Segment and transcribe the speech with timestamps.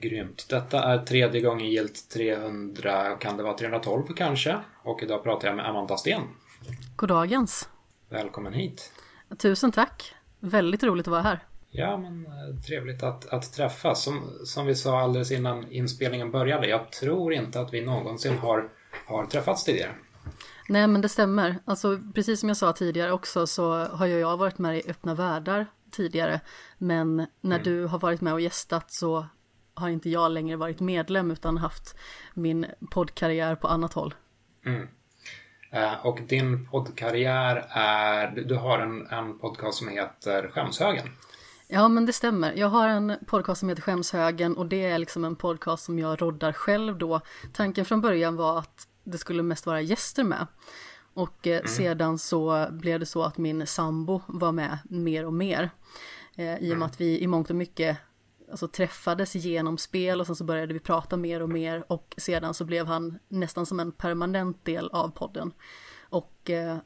[0.00, 0.46] Grymt.
[0.48, 4.58] Detta är tredje gången gilt 300, kan det vara 312 kanske?
[4.82, 6.22] Och idag pratar jag med Amanda Sten.
[6.96, 7.68] Goddagens.
[8.08, 8.92] Välkommen hit.
[9.38, 10.14] Tusen tack.
[10.40, 11.44] Väldigt roligt att vara här.
[11.70, 14.02] Ja, men eh, trevligt att, att träffas.
[14.02, 18.68] Som, som vi sa alldeles innan inspelningen började, jag tror inte att vi någonsin har,
[19.06, 19.92] har träffats tidigare.
[20.68, 21.56] Nej, men det stämmer.
[21.64, 25.66] Alltså, precis som jag sa tidigare också så har jag varit med i Öppna Världar
[25.90, 26.40] tidigare.
[26.78, 27.62] Men när mm.
[27.62, 29.26] du har varit med och gästat så
[29.78, 31.98] har inte jag längre varit medlem utan haft
[32.34, 34.14] min poddkarriär på annat håll.
[34.66, 34.88] Mm.
[35.70, 41.08] Eh, och din poddkarriär är, du har en, en podcast som heter Skämshögen.
[41.68, 42.52] Ja men det stämmer.
[42.52, 46.22] Jag har en podcast som heter Skämshögen och det är liksom en podcast som jag
[46.22, 47.20] roddar själv då.
[47.52, 50.46] Tanken från början var att det skulle mest vara gäster med.
[51.14, 51.68] Och eh, mm.
[51.68, 55.70] sedan så blev det så att min sambo var med mer och mer.
[56.36, 56.82] Eh, I och med mm.
[56.82, 57.98] att vi i mångt och mycket
[58.50, 62.54] alltså, träffades genom spel och sen så började vi prata mer och mer och sedan
[62.54, 65.52] så blev han nästan som en permanent del av podden.
[66.10, 66.76] Och eh,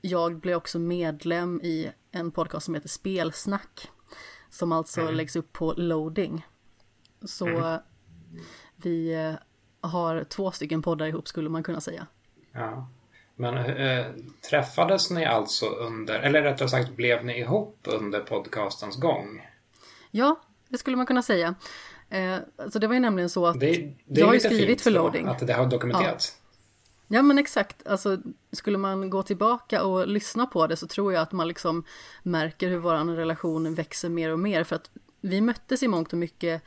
[0.00, 3.90] jag blev också medlem i en podcast som heter Spelsnack
[4.50, 5.14] som alltså mm.
[5.14, 6.46] läggs upp på loading.
[7.24, 7.80] Så mm.
[8.76, 9.34] vi eh,
[9.80, 12.06] har två stycken poddar ihop skulle man kunna säga.
[12.52, 12.88] Ja.
[13.36, 14.06] Men äh,
[14.50, 19.48] träffades ni alltså under, eller rättare sagt blev ni ihop under podcastens gång?
[20.10, 20.40] Ja,
[20.72, 21.54] det skulle man kunna säga.
[22.10, 22.36] Eh,
[22.70, 23.72] så det var ju nämligen så att det,
[24.06, 25.26] det jag har ju skrivit för loading.
[25.26, 26.36] Att det har dokumenterats.
[27.08, 27.16] Ja.
[27.16, 28.18] ja men exakt, alltså
[28.52, 31.84] skulle man gå tillbaka och lyssna på det så tror jag att man liksom
[32.22, 36.18] märker hur vår relation växer mer och mer för att vi möttes i mångt och
[36.18, 36.62] mycket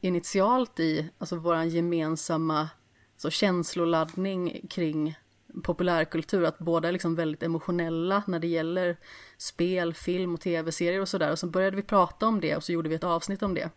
[0.00, 2.68] initialt i alltså vår gemensamma
[3.16, 5.18] så känsloladdning kring
[5.62, 8.96] populärkultur, att båda är liksom väldigt emotionella när det gäller
[9.38, 11.30] spel, film och tv-serier och sådär.
[11.30, 13.70] Och så började vi prata om det och så gjorde vi ett avsnitt om det.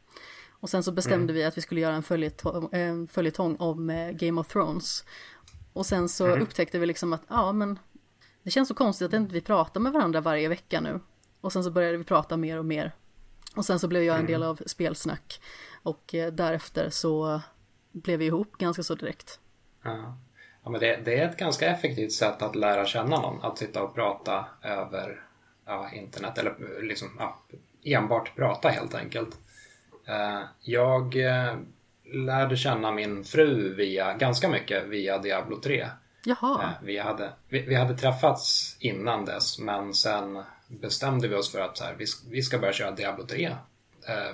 [0.49, 1.35] Och sen så bestämde mm.
[1.35, 5.05] vi att vi skulle göra en följetong, en följetong om eh, Game of Thrones.
[5.73, 6.41] Och sen så mm.
[6.41, 7.79] upptäckte vi liksom att, ja men
[8.43, 10.99] det känns så konstigt att inte vi pratar med varandra varje vecka nu.
[11.41, 12.95] Och sen så började vi prata mer och mer.
[13.55, 14.49] Och sen så blev jag en del mm.
[14.49, 15.41] av spelsnack.
[15.83, 17.41] Och eh, därefter så
[17.91, 19.39] blev vi ihop ganska så direkt.
[19.83, 20.17] Ja.
[20.63, 23.83] Ja, men det, det, är ett ganska effektivt sätt att lära känna någon, att sitta
[23.83, 25.25] och prata över
[25.71, 27.39] ja, internet eller liksom ja,
[27.83, 29.37] enbart prata helt enkelt.
[30.05, 31.55] Eh, jag eh,
[32.13, 35.89] lärde känna min fru via, ganska mycket via Diablo 3.
[36.25, 36.63] Jaha.
[36.63, 41.59] Eh, vi hade, vi, vi, hade träffats innan dess men sen bestämde vi oss för
[41.59, 43.55] att så här, vi, vi ska börja köra Diablo 3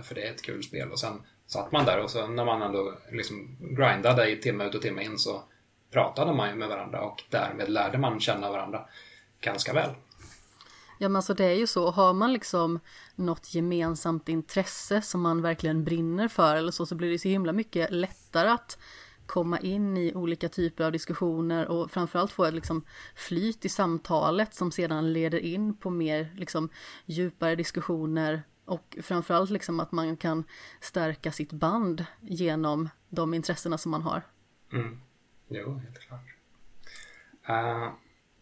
[0.03, 2.61] för det är ett kul spel och sen satt man där och så när man
[2.61, 5.43] ändå liksom grindade i timme ut och timme in så
[5.91, 8.85] pratade man ju med varandra och därmed lärde man känna varandra
[9.41, 9.89] ganska väl.
[10.97, 12.79] Ja men alltså det är ju så, har man liksom
[13.15, 17.53] något gemensamt intresse som man verkligen brinner för eller så, så blir det så himla
[17.53, 18.77] mycket lättare att
[19.25, 24.53] komma in i olika typer av diskussioner och framförallt få ett liksom flyt i samtalet
[24.53, 26.69] som sedan leder in på mer liksom
[27.05, 30.43] djupare diskussioner och framförallt liksom att man kan
[30.81, 34.21] stärka sitt band genom de intressena som man har.
[34.73, 34.99] Mm.
[35.47, 36.35] Jo, helt klart.
[37.49, 37.91] Uh,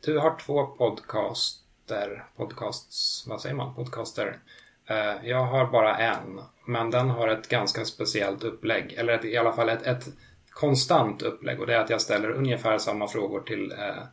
[0.06, 4.40] du har två podcast podcaster, podcasts, vad säger man, podcaster.
[4.85, 9.38] Eh, jag har bara en, men den har ett ganska speciellt upplägg, eller ett, i
[9.38, 10.07] alla fall ett, ett,
[10.50, 14.03] konstant upplägg och det är att jag ställer ungefär samma frågor till eh,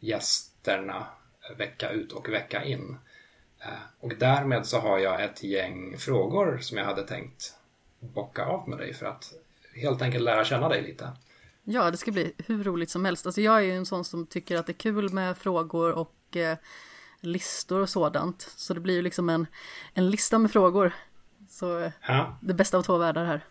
[0.00, 1.06] gästerna
[1.58, 2.96] vecka ut och vecka in.
[3.58, 3.68] Eh,
[4.00, 7.54] och därmed så har jag ett gäng frågor som jag hade tänkt
[8.00, 9.32] bocka av med dig för att
[9.74, 11.12] helt enkelt lära känna dig lite.
[11.64, 13.26] Ja, det ska bli hur roligt som helst.
[13.26, 16.36] Alltså jag är ju en sån som tycker att det är kul med frågor och
[16.36, 16.56] eh,
[17.20, 18.52] listor och sådant.
[18.56, 19.46] Så det blir ju liksom en,
[19.94, 20.92] en lista med frågor.
[21.48, 22.38] Så ja.
[22.40, 23.44] det bästa av två världar här.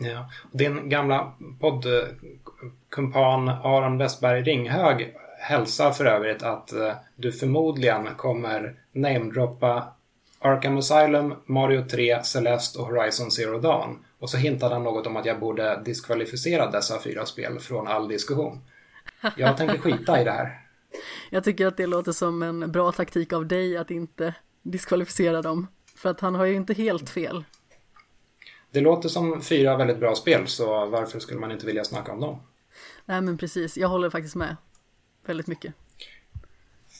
[0.00, 0.30] Ja.
[0.52, 9.92] Din gamla poddkumpan Aron Westberg Ringhög hälsar för övrigt att eh, du förmodligen kommer namedroppa
[10.38, 13.98] Arkham Asylum, Mario 3, Celeste och Horizon Zero Dawn.
[14.18, 18.08] Och så hintade han något om att jag borde diskvalificera dessa fyra spel från all
[18.08, 18.60] diskussion.
[19.36, 20.60] Jag tänker skita i det här.
[21.30, 25.66] Jag tycker att det låter som en bra taktik av dig att inte diskvalificera dem.
[25.96, 27.44] För att han har ju inte helt fel.
[28.70, 32.20] Det låter som fyra väldigt bra spel, så varför skulle man inte vilja snacka om
[32.20, 32.42] dem?
[33.04, 34.56] Nej men precis, jag håller faktiskt med.
[35.26, 35.74] Väldigt mycket.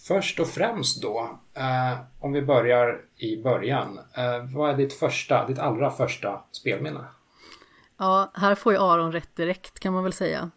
[0.07, 3.99] Först och främst då, eh, om vi börjar i början.
[4.15, 7.05] Eh, vad är ditt första, ditt allra första spelminne?
[7.99, 10.51] Ja, här får ju Aron rätt direkt kan man väl säga.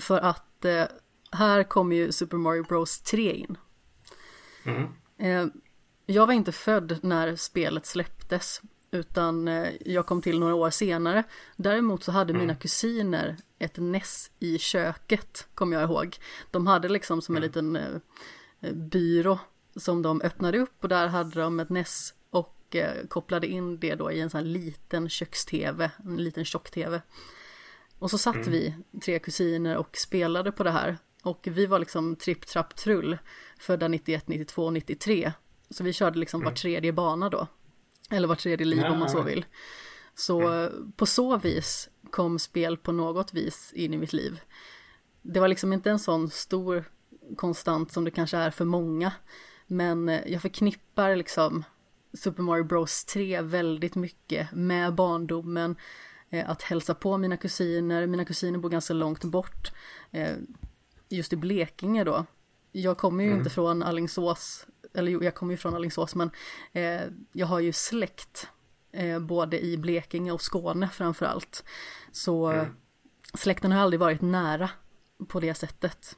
[0.00, 0.84] För att eh,
[1.30, 3.56] här kommer ju Super Mario Bros 3 in.
[4.64, 4.88] Mm.
[5.18, 5.52] Eh,
[6.06, 8.60] jag var inte född när spelet släpptes.
[8.90, 11.24] utan eh, jag kom till några år senare.
[11.56, 12.40] Däremot så hade mm.
[12.40, 16.16] mina kusiner ett NES i köket, kommer jag ihåg.
[16.50, 17.48] De hade liksom som en mm.
[17.48, 19.38] liten eh, byrå
[19.76, 22.76] som de öppnade upp och där hade de ett NES och
[23.08, 27.00] kopplade in det då i en sån här liten köks-tv, en liten tjock-tv.
[27.98, 28.50] Och så satt mm.
[28.50, 28.74] vi,
[29.04, 30.98] tre kusiner, och spelade på det här.
[31.28, 33.18] Och vi var liksom tripp, trapp, trull,
[33.58, 35.32] födda 91, 92, 93.
[35.70, 36.56] Så vi körde liksom var mm.
[36.56, 37.46] tredje bana då.
[38.10, 39.44] Eller var tredje liv om man så vill.
[40.14, 40.92] Så mm.
[40.96, 44.40] på så vis kom spel på något vis in i mitt liv.
[45.22, 46.84] Det var liksom inte en sån stor
[47.36, 49.12] konstant som det kanske är för många.
[49.66, 51.64] Men eh, jag förknippar liksom
[52.12, 55.76] Super Mario Bros 3 väldigt mycket med barndomen.
[56.30, 59.72] Eh, att hälsa på mina kusiner, mina kusiner bor ganska långt bort.
[61.10, 62.26] Eh, just i Blekinge då.
[62.72, 63.38] Jag kommer ju mm.
[63.38, 66.30] inte från Allingsås, eller jo, jag kommer ju från Allingsås, men
[67.32, 68.48] jag har ju släkt
[69.20, 71.64] både i Blekinge och Skåne framför allt.
[72.12, 72.66] Så mm.
[73.34, 74.70] släkten har aldrig varit nära
[75.28, 76.16] på det sättet.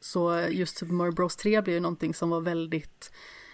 [0.00, 3.12] Så just Super Mario Bros 3 blev ju någonting som var väldigt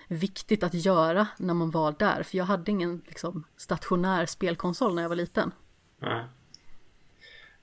[0.09, 2.23] viktigt att göra när man var där.
[2.23, 5.53] För jag hade ingen liksom, stationär spelkonsol när jag var liten.
[6.01, 6.25] Nej.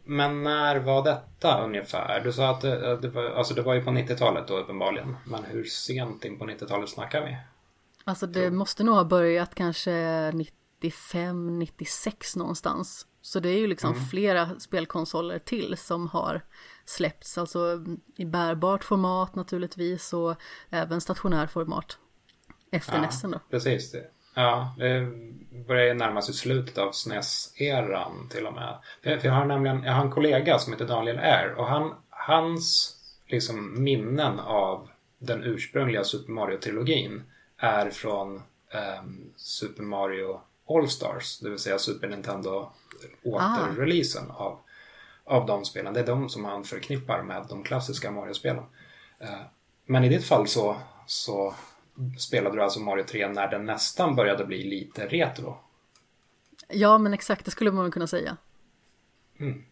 [0.05, 2.21] Men när var detta ungefär?
[2.23, 5.15] Du sa att det, det, var, alltså det var ju på 90-talet då uppenbarligen.
[5.25, 7.37] Men hur sent in på 90-talet snackar vi?
[8.03, 13.07] Alltså det måste nog ha börjat kanske 95, 96 någonstans.
[13.21, 14.05] Så det är ju liksom mm.
[14.05, 16.41] flera spelkonsoler till som har
[16.85, 17.85] släppts, alltså
[18.15, 20.35] i bärbart format naturligtvis och
[20.69, 21.97] även stationär format.
[22.71, 23.39] Efter ja, då.
[23.49, 23.91] Precis.
[23.91, 24.11] Det.
[24.35, 25.07] Ja, det
[25.67, 28.77] börjar närma sig slutet av SNES-eran till och med.
[29.03, 32.95] För, jag har nämligen jag har en kollega som heter Daniel R och han, hans
[33.27, 34.89] liksom minnen av
[35.19, 37.21] den ursprungliga Super Mario-trilogin
[37.57, 38.35] är från
[38.99, 42.69] um, Super Mario All-Stars, det vill säga Super Nintendo
[43.23, 44.43] återreleasen ah.
[44.43, 44.59] av
[45.25, 45.93] av de spelen.
[45.93, 48.63] Det är de som man förknippar med de klassiska Mario-spelen.
[49.19, 49.41] Eh,
[49.85, 51.53] men i ditt fall så, så
[52.17, 55.57] spelade du alltså Mario 3 när den nästan började bli lite retro.
[56.67, 58.37] Ja, men exakt, det skulle man kunna säga.
[59.39, 59.63] Mm.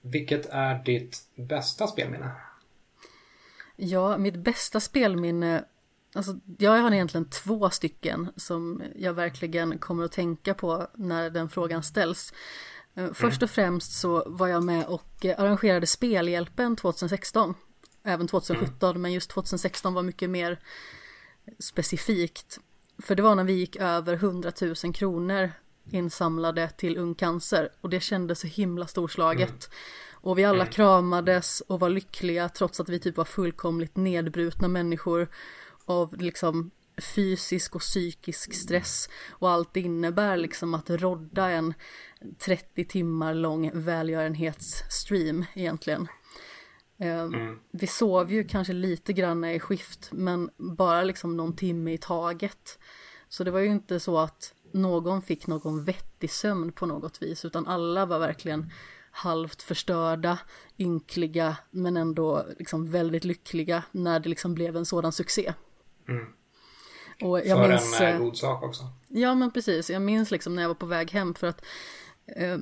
[0.00, 2.30] Vilket är ditt bästa spelminne?
[3.76, 5.64] Ja, mitt bästa spelminne
[6.14, 11.48] Alltså, jag har egentligen två stycken som jag verkligen kommer att tänka på när den
[11.48, 12.32] frågan ställs.
[12.94, 17.54] Eh, först och främst så var jag med och eh, arrangerade Spelhjälpen 2016.
[18.04, 19.02] Även 2017, mm.
[19.02, 20.60] men just 2016 var mycket mer
[21.58, 22.58] specifikt.
[22.98, 25.52] För det var när vi gick över 100 000 kronor
[25.90, 29.48] insamlade till Ung Cancer och det kändes så himla storslaget.
[29.50, 29.70] Mm.
[30.12, 30.72] Och vi alla mm.
[30.72, 35.28] kramades och var lyckliga trots att vi typ var fullkomligt nedbrutna människor
[35.84, 36.70] av liksom
[37.14, 41.74] fysisk och psykisk stress och allt innebär liksom att rodda en
[42.38, 46.08] 30 timmar lång välgörenhetsstream egentligen.
[47.02, 47.58] Ehm, mm.
[47.70, 52.78] Vi sov ju kanske lite grann i skift men bara liksom någon timme i taget.
[53.28, 57.44] Så det var ju inte så att någon fick någon vettig sömn på något vis
[57.44, 58.70] utan alla var verkligen
[59.10, 60.38] halvt förstörda,
[60.78, 65.54] ynkliga men ändå liksom väldigt lyckliga när det liksom blev en sådan succé.
[66.08, 66.26] Mm.
[67.22, 68.84] Och jag för minns, en eh, god sak också.
[69.08, 71.64] Ja men precis, jag minns liksom när jag var på väg hem för att
[72.26, 72.58] eh,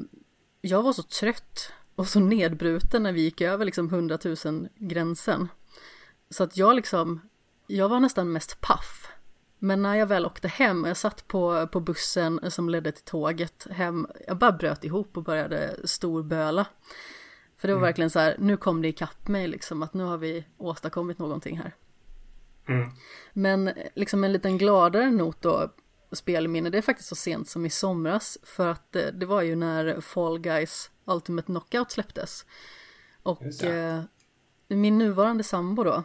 [0.60, 5.48] jag var så trött och så nedbruten när vi gick över liksom 100 000 gränsen.
[6.30, 7.20] Så att jag liksom,
[7.66, 9.08] jag var nästan mest paff.
[9.58, 13.66] Men när jag väl åkte hem, jag satt på, på bussen som ledde till tåget
[13.70, 16.66] hem, jag bara bröt ihop och började storböla.
[17.56, 17.88] För det var mm.
[17.88, 21.58] verkligen så här, nu kom det ikapp mig liksom, att nu har vi åstadkommit någonting
[21.58, 21.74] här.
[22.68, 22.90] Mm.
[23.32, 25.70] Men liksom en liten gladare not då,
[26.12, 28.38] spelminne, det är faktiskt så sent som i somras.
[28.42, 32.46] För att det, det var ju när Fall Guys Ultimate Knockout släpptes.
[33.22, 34.02] Och eh,
[34.68, 36.04] min nuvarande sambo då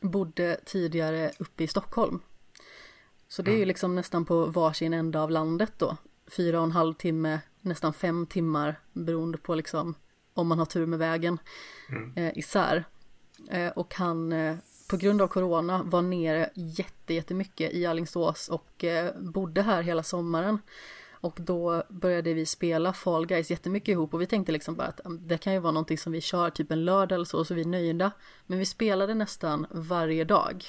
[0.00, 2.20] bodde tidigare uppe i Stockholm.
[3.28, 3.68] Så det är ju mm.
[3.68, 5.96] liksom nästan på varsin ända av landet då.
[6.36, 9.94] Fyra och en halv timme, nästan fem timmar beroende på liksom
[10.34, 11.38] om man har tur med vägen
[11.88, 12.12] mm.
[12.16, 12.84] eh, isär.
[13.50, 14.56] Eh, och han eh,
[14.90, 20.02] på grund av corona var nere jätte, jättemycket i Allingsås och eh, bodde här hela
[20.02, 20.58] sommaren.
[21.10, 25.00] Och då började vi spela Fall Guys jättemycket ihop och vi tänkte liksom bara att
[25.04, 27.60] det kan ju vara någonting som vi kör typ en lördag eller så, så vi
[27.60, 28.10] är nöjda.
[28.46, 30.64] Men vi spelade nästan varje dag.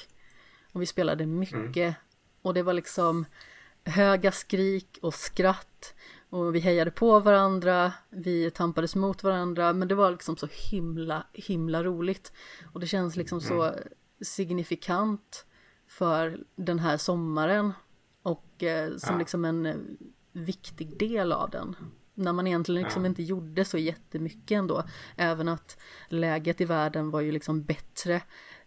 [0.72, 1.76] Och vi spelade mycket.
[1.76, 1.94] Mm.
[2.42, 3.24] Och det var liksom
[3.84, 5.94] höga skrik och skratt.
[6.30, 11.26] Och vi hejade på varandra, vi tampades mot varandra, men det var liksom så himla,
[11.32, 12.32] himla roligt.
[12.72, 13.78] Och det känns liksom så mm
[14.22, 15.46] signifikant
[15.88, 17.72] för den här sommaren
[18.22, 19.18] och eh, som Ja.
[19.18, 19.76] liksom en eh,
[20.32, 21.76] viktig del av den.
[22.14, 23.08] När man egentligen liksom Ja.
[23.08, 24.84] inte gjorde så jättemycket ändå.
[25.16, 25.76] Även att
[26.08, 28.22] läget i världen var ju liksom bättre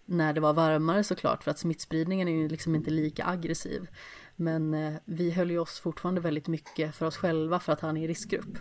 [0.06, 3.88] när det var varmare såklart för att smittspridningen är ju liksom inte lika aggressiv.
[4.36, 7.98] Men eh, vi höll ju oss fortfarande väldigt mycket för oss själva för att han
[7.98, 8.58] är i riskgrupp.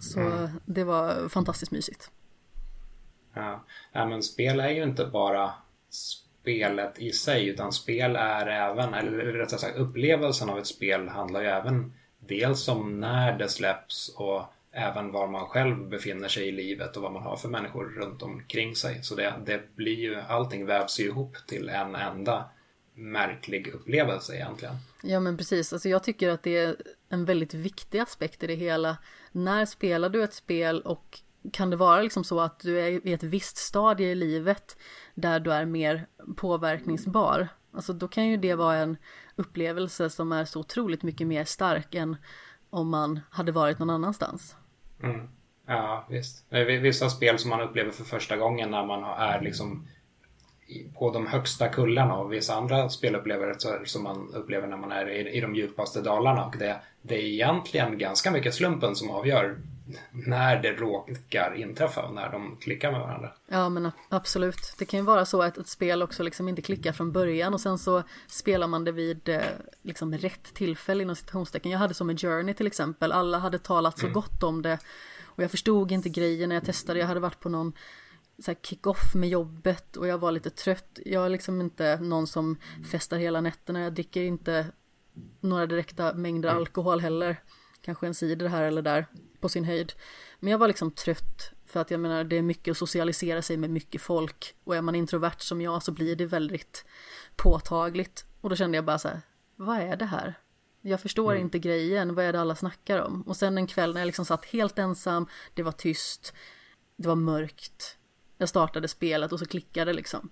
[0.00, 0.50] Så Mm.
[0.66, 2.10] det var fantastiskt mysigt.
[3.36, 3.64] Ja.
[3.92, 5.52] ja, men spel är ju inte bara
[5.90, 11.40] spelet i sig utan spel är även, eller rättare sagt upplevelsen av ett spel handlar
[11.40, 16.52] ju även dels om när det släpps och även var man själv befinner sig i
[16.52, 19.02] livet och vad man har för människor runt omkring sig.
[19.02, 22.44] Så det, det blir ju, allting vävs ju ihop till en enda
[22.94, 24.74] märklig upplevelse egentligen.
[25.02, 26.76] Ja men precis, alltså jag tycker att det är
[27.08, 28.96] en väldigt viktig aspekt i det hela.
[29.32, 31.20] När spelar du ett spel och
[31.52, 34.76] kan det vara liksom så att du är i ett visst stadie i livet
[35.14, 37.48] där du är mer påverkningsbar?
[37.72, 38.96] Alltså då kan ju det vara en
[39.36, 42.16] upplevelse som är så otroligt mycket mer stark än
[42.70, 44.56] om man hade varit någon annanstans.
[45.02, 45.28] Mm.
[45.66, 46.46] Ja, visst.
[46.50, 49.86] Det är Vissa spel som man upplever för första gången när man är liksom
[50.94, 55.36] på de högsta kullarna och vissa andra spelupplevelser som man upplever när man är i,
[55.36, 56.44] i de djupaste dalarna.
[56.44, 59.56] Och det, det är egentligen ganska mycket slumpen som avgör
[60.10, 63.32] när det råkar inträffa och när de klickar med varandra.
[63.48, 64.74] Ja men absolut.
[64.78, 67.60] Det kan ju vara så att ett spel också liksom inte klickar från början och
[67.60, 69.42] sen så spelar man det vid eh,
[69.82, 71.72] liksom rätt tillfälle inom citationstecken.
[71.72, 73.12] Jag hade som en Journey till exempel.
[73.12, 74.78] Alla hade talat så gott om det
[75.36, 76.98] och jag förstod inte grejen när jag testade.
[76.98, 77.72] Jag hade varit på någon
[78.38, 80.98] så här kick-off med jobbet och jag var lite trött.
[81.04, 82.56] Jag är liksom inte någon som
[82.90, 83.80] festar hela nätterna.
[83.80, 84.66] Jag dricker inte
[85.40, 87.36] några direkta mängder alkohol heller.
[87.80, 89.06] Kanske en cider här eller där
[89.46, 89.92] på sin höjd.
[90.40, 93.56] Men jag var liksom trött för att jag menar det är mycket att socialisera sig
[93.56, 96.84] med mycket folk och är man introvert som jag så blir det väldigt
[97.36, 98.24] påtagligt.
[98.40, 99.20] Och då kände jag bara så här,
[99.56, 100.34] vad är det här?
[100.80, 103.22] Jag förstår inte grejen, vad är det alla snackar om?
[103.22, 106.34] Och sen en kväll när jag liksom satt helt ensam, det var tyst,
[106.96, 107.98] det var mörkt.
[108.38, 110.30] Jag startade spelet och så klickade liksom.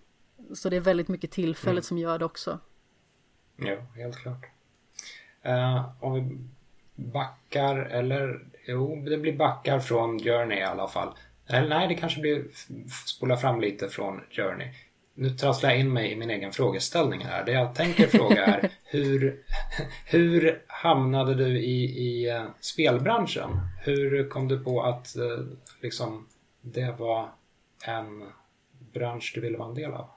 [0.54, 2.59] Så det är väldigt mycket tillfället som gör det också.
[3.56, 4.44] Jo, helt klart.
[5.42, 6.38] Eh, om vi
[6.94, 11.08] backar, eller jo, det blir backar från Journey i alla fall.
[11.46, 12.44] Eller nej, det kanske blir
[13.06, 14.68] spola fram lite från Journey.
[15.14, 17.44] Nu trasslar jag in mig i min egen frågeställning här.
[17.44, 19.42] Det jag tänker fråga är hur,
[20.06, 23.50] hur hamnade du i, i eh, spelbranschen?
[23.84, 25.44] Hur kom du på att eh,
[25.82, 26.26] liksom,
[26.60, 27.32] det var
[27.86, 28.22] en
[28.92, 30.10] bransch du ville vara en del av?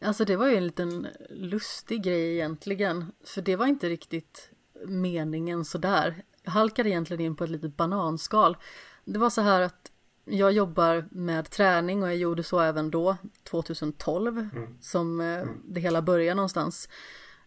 [0.00, 3.12] Alltså det var ju en liten lustig grej egentligen.
[3.24, 4.50] För det var inte riktigt
[4.86, 6.22] meningen sådär.
[6.42, 8.56] Jag halkade egentligen in på ett litet bananskal.
[9.04, 9.90] Det var så här att
[10.24, 14.48] jag jobbar med träning och jag gjorde så även då, 2012,
[14.80, 16.88] som eh, det hela började någonstans.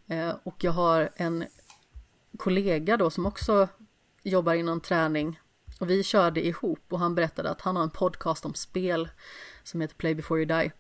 [0.07, 1.45] Eh, och jag har en
[2.38, 3.67] kollega då som också
[4.24, 5.39] jobbar inom träning.
[5.79, 9.09] Och vi körde ihop och han berättade att han har en podcast om spel
[9.63, 10.71] som heter Play before you die.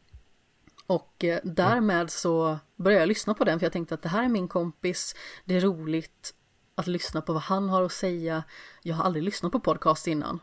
[0.87, 4.23] Och eh, därmed så började jag lyssna på den för jag tänkte att det här
[4.23, 5.15] är min kompis,
[5.45, 6.33] det är roligt
[6.79, 8.43] att lyssna på vad han har att säga.
[8.83, 10.39] Jag har aldrig lyssnat på podcast innan.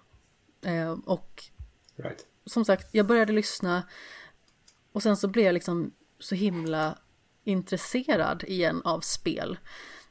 [0.63, 1.45] Eh, och
[1.97, 2.27] Right.
[2.47, 3.83] som sagt, jag började lyssna
[4.93, 6.99] och sen så blev jag liksom så himla
[7.45, 9.59] intresserad igen av spel.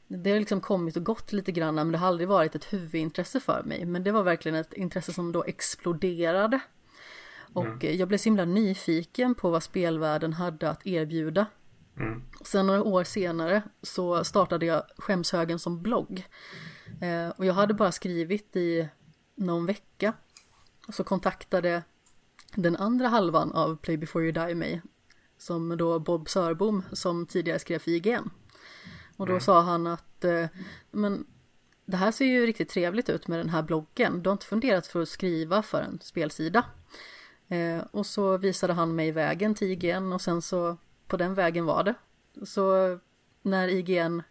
[0.06, 3.40] Det har liksom kommit och gått lite grann men det har aldrig varit ett huvudintresse
[3.40, 3.84] för mig.
[3.84, 6.60] Men det var verkligen ett intresse som då exploderade.
[7.52, 11.46] Och eh, jag blev så himla nyfiken på vad spelvärlden hade att erbjuda.
[11.96, 12.22] Mm.
[12.44, 16.26] Sen några år senare så startade jag Skämshögen som blogg.
[17.00, 18.88] Eh, och jag hade bara skrivit i
[19.34, 20.12] någon vecka.
[20.88, 21.82] Och så kontaktade
[22.54, 24.82] den andra halvan av Play before you die mig.
[25.38, 28.30] Som då Bob Sörbom som tidigare skrev för IGN.
[29.16, 30.46] Och då sa han att eh,
[30.90, 31.26] men
[31.86, 34.22] det här ser ju riktigt trevligt ut med den här bloggen.
[34.22, 36.64] Du har inte funderat för att skriva för en spelsida.
[37.48, 40.76] Eh, och så visade han mig vägen till IGN och sen så
[41.06, 41.94] på den vägen var det.
[42.46, 42.98] Så
[43.42, 44.22] när IGN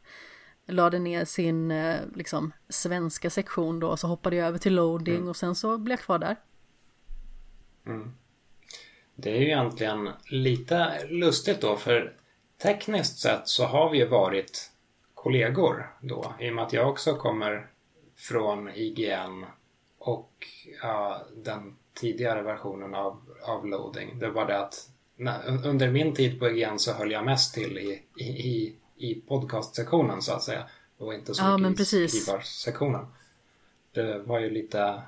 [0.67, 5.35] lade ner sin eh, liksom svenska sektion då så hoppade jag över till loading och
[5.35, 6.35] sen så blev jag kvar där.
[9.15, 12.13] Det är ju egentligen lite lustigt då för
[12.63, 14.71] tekniskt sett så har vi ju varit
[15.13, 17.67] kollegor då i och med att jag också kommer
[18.15, 19.45] från IGN
[19.97, 20.47] och
[20.81, 24.19] ja, den tidigare versionen av, av loading.
[24.19, 24.89] Det var det att
[25.63, 30.21] under min tid på IGN så höll jag mest till i, i, i, i podcastsektionen
[30.21, 33.05] så att säga och inte så Ja, mycket i skrivarsektionen.
[33.91, 35.01] Det var ju lite,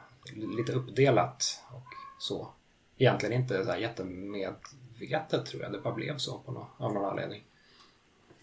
[0.58, 1.88] lite uppdelat och
[2.20, 2.54] så.
[2.98, 5.72] Egentligen inte så här jättemedvetet tror jag.
[5.72, 7.44] Det bara blev så på nå av någon anledning.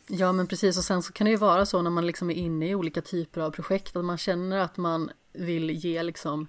[0.07, 2.35] Ja men precis och sen så kan det ju vara så när man liksom är
[2.35, 6.49] inne i olika typer av projekt att man känner att man vill ge liksom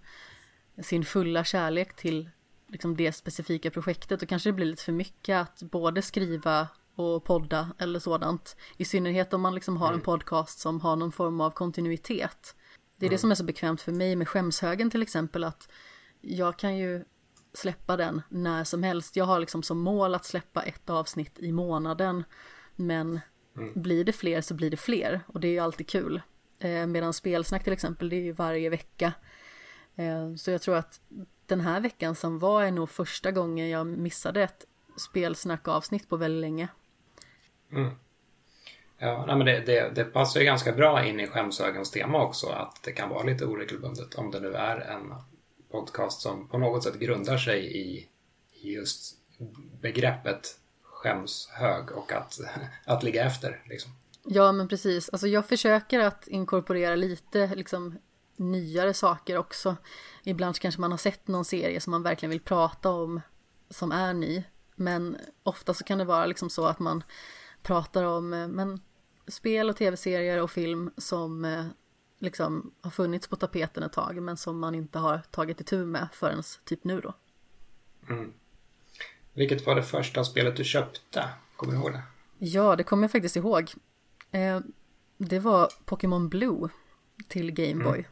[0.84, 2.30] sin fulla kärlek till
[2.68, 7.24] liksom det specifika projektet och kanske det blir lite för mycket att både skriva och
[7.24, 8.56] podda eller sådant.
[8.78, 10.06] I synnerhet om man liksom har en mm.
[10.06, 12.56] podcast som har någon form av kontinuitet.
[12.98, 13.16] Det är mm.
[13.16, 15.70] det som är så bekvämt för mig med skämshögen till exempel att
[16.22, 17.06] jag kan ju
[17.54, 19.16] släppa den när som helst.
[19.16, 22.24] Jag har liksom som mål att släppa ett avsnitt i månaden.
[22.76, 23.20] Men
[23.58, 23.82] mm.
[23.82, 26.22] blir det fler så blir det fler och det är ju alltid kul.
[26.60, 29.14] Eh, medan spelsnack till exempel, det är ju varje vecka.
[29.96, 31.02] Eh, så jag tror att
[31.48, 34.66] den här veckan som var är nog första gången jag missade ett
[34.98, 36.68] spelsnackavsnitt på väldigt länge.
[37.72, 37.92] Mm.
[38.98, 42.48] Ja, nej, men det, det, det, passar ju ganska bra in i skämshögens tema också
[42.48, 45.14] att det kan vara lite oregelbundet om det nu är en
[45.72, 48.08] podcast som på något sätt grundar sig i,
[48.62, 49.16] just
[49.82, 52.40] begreppet skämshög och att,
[52.86, 53.64] att ligga efter.
[53.66, 53.92] Liksom.
[54.24, 55.10] Ja, men precis.
[55.10, 57.98] Alltså jag försöker att inkorporera lite liksom,
[58.36, 59.76] nyare saker också.
[60.24, 63.22] Ibland kanske man har sett någon serie som man verkligen vill prata om
[63.70, 64.44] som är ny.
[64.76, 67.04] Men ofta så kan det vara liksom så att man
[67.64, 68.82] pratar om eh, men,
[69.28, 71.66] spel och tv-serier och film som eh,
[72.20, 76.08] liksom har funnits på tapeten ett tag men som man inte har tagit itu med
[76.14, 77.14] förrän typ nu då.
[78.10, 78.34] Mm.
[79.34, 81.30] Vilket var det första spelet du köpte?
[81.56, 82.04] Kommer du ihåg det?
[82.38, 83.72] Ja, det kommer jag faktiskt ihåg.
[84.32, 84.60] Eh,
[85.18, 86.70] det var Pokémon Blue
[87.28, 88.00] till Gameboy.
[88.00, 88.12] Mm.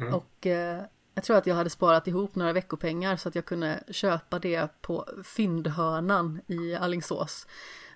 [0.00, 0.14] Mm.
[0.14, 0.82] Och eh,
[1.14, 4.82] jag tror att jag hade sparat ihop några veckopengar så att jag kunde köpa det
[4.82, 7.46] på fyndhörnan i Allingsås.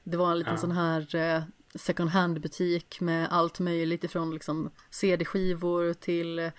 [0.05, 0.59] Det var en liten ja.
[0.59, 1.43] sån här eh,
[1.75, 6.51] second hand butik med allt möjligt ifrån liksom CD-skivor till eh,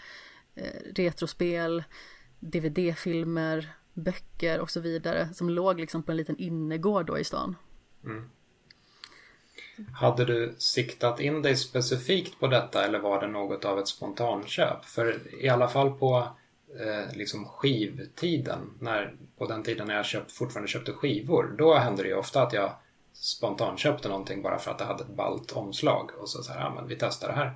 [0.95, 1.83] retrospel,
[2.39, 7.55] DVD-filmer, böcker och så vidare som låg liksom på en liten innergård då i stan.
[8.03, 8.29] Mm.
[9.93, 14.85] Hade du siktat in dig specifikt på detta eller var det något av ett spontanköp?
[14.85, 16.27] För i alla fall på
[16.79, 22.03] eh, liksom skivtiden, när, på den tiden när jag köpt, fortfarande köpte skivor, då hände
[22.03, 22.71] det ju ofta att jag
[23.13, 26.73] spontanköpte någonting bara för att det hade ett ballt omslag och så, så här, ja
[26.75, 27.53] men vi testar det här.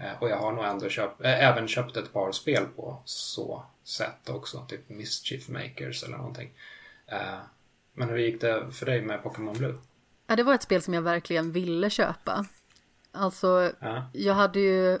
[0.00, 3.62] Eh, och jag har nog ändå köpt, eh, även köpt ett par spel på så
[3.84, 6.50] sätt också, typ Mischief Makers eller någonting.
[7.06, 7.38] Eh,
[7.92, 9.78] men hur gick det för dig med Pokémon Blue?
[10.30, 12.46] Ja, det var ett spel som jag verkligen ville köpa.
[13.12, 14.10] Alltså, ja.
[14.12, 14.98] jag hade ju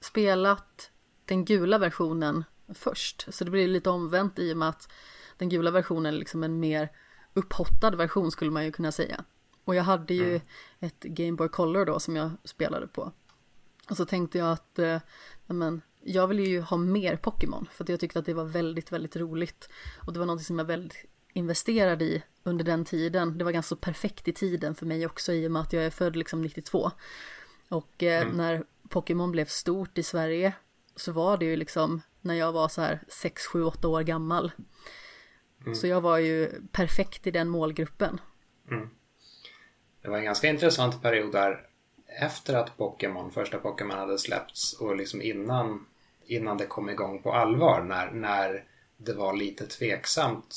[0.00, 0.90] spelat
[1.24, 4.92] den gula versionen först, så det blir lite omvänt i och med att
[5.36, 6.88] den gula versionen är liksom en mer
[7.34, 9.24] upphottad version skulle man ju kunna säga.
[9.64, 10.42] Och jag hade ju mm.
[10.80, 13.12] ett Game Boy Color då som jag spelade på.
[13.90, 14.98] Och så tänkte jag att, eh,
[15.46, 18.92] men, jag ville ju ha mer Pokémon för att jag tyckte att det var väldigt,
[18.92, 19.68] väldigt roligt.
[20.06, 23.38] Och det var något som jag väldigt investerade i under den tiden.
[23.38, 25.90] Det var ganska perfekt i tiden för mig också i och med att jag är
[25.90, 26.90] född liksom 92.
[27.68, 28.36] Och eh, mm.
[28.36, 30.52] när Pokémon blev stort i Sverige
[30.96, 34.52] så var det ju liksom när jag var så här 6, 7, 8 år gammal.
[35.60, 35.74] Mm.
[35.74, 38.20] Så jag var ju perfekt i den målgruppen.
[38.70, 38.90] Mm.
[40.02, 41.66] Det var en ganska intressant period där
[42.20, 45.86] efter att Pokémon, första Pokémon hade släppts och liksom innan,
[46.26, 48.64] innan det kom igång på allvar när, när
[49.04, 50.56] det var lite tveksamt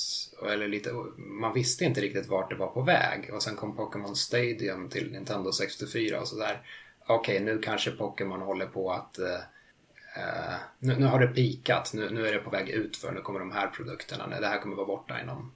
[0.51, 4.15] eller lite, man visste inte riktigt vart det var på väg och sen kom Pokémon
[4.15, 6.62] Stadium till Nintendo 64 och sådär.
[7.08, 12.10] Okej, okay, nu kanske Pokémon håller på att uh, nu, nu, har det pikat, nu,
[12.10, 14.75] nu är det på väg ut för nu kommer de här produkterna, det här kommer
[14.75, 15.51] vara borta inom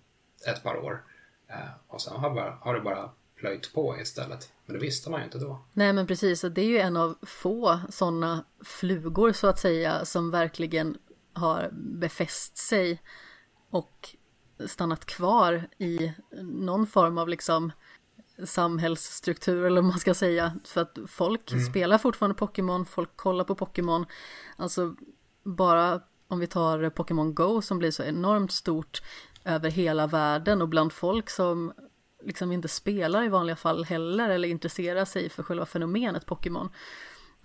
[0.48, 1.04] ett par år.
[1.50, 4.52] Uh, och sen har, bara, har det bara plöjt på istället.
[4.66, 5.62] Men det visste man ju inte då.
[5.74, 10.32] Nej men precis, det är ju en av få sådana flugor så att säga som
[10.32, 10.98] verkligen
[11.38, 13.02] har befäst sig
[13.70, 14.16] och
[14.68, 17.72] stannat kvar i någon form av liksom
[18.46, 20.60] samhällsstruktur eller vad man ska säga.
[20.66, 21.66] För att folk mm.
[21.66, 24.06] spelar fortfarande Pokémon, folk kollar på Pokémon.
[24.56, 24.96] Alltså
[25.44, 29.02] bara om vi tar Pokémon Go som blir så enormt stort
[29.46, 31.74] över hela världen och bland folk som
[32.24, 36.70] liksom inte spelar i vanliga fall heller eller intresserar sig för själva fenomenet Pokémon.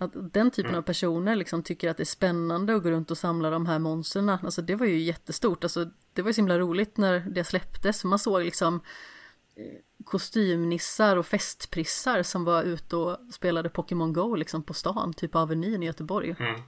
[0.03, 0.79] Att den typen mm.
[0.79, 3.79] av personer liksom tycker att det är spännande att gå runt och samla de här
[3.79, 4.29] monstren.
[4.29, 5.63] Alltså det var ju jättestort.
[5.63, 8.03] Alltså det var ju så himla roligt när det släpptes.
[8.03, 8.75] Man såg liksom
[9.55, 15.35] eh, kostymnissar och festprissar som var ute och spelade Pokémon Go liksom på stan, typ
[15.35, 16.35] Avenyn i Göteborg.
[16.39, 16.61] Mm.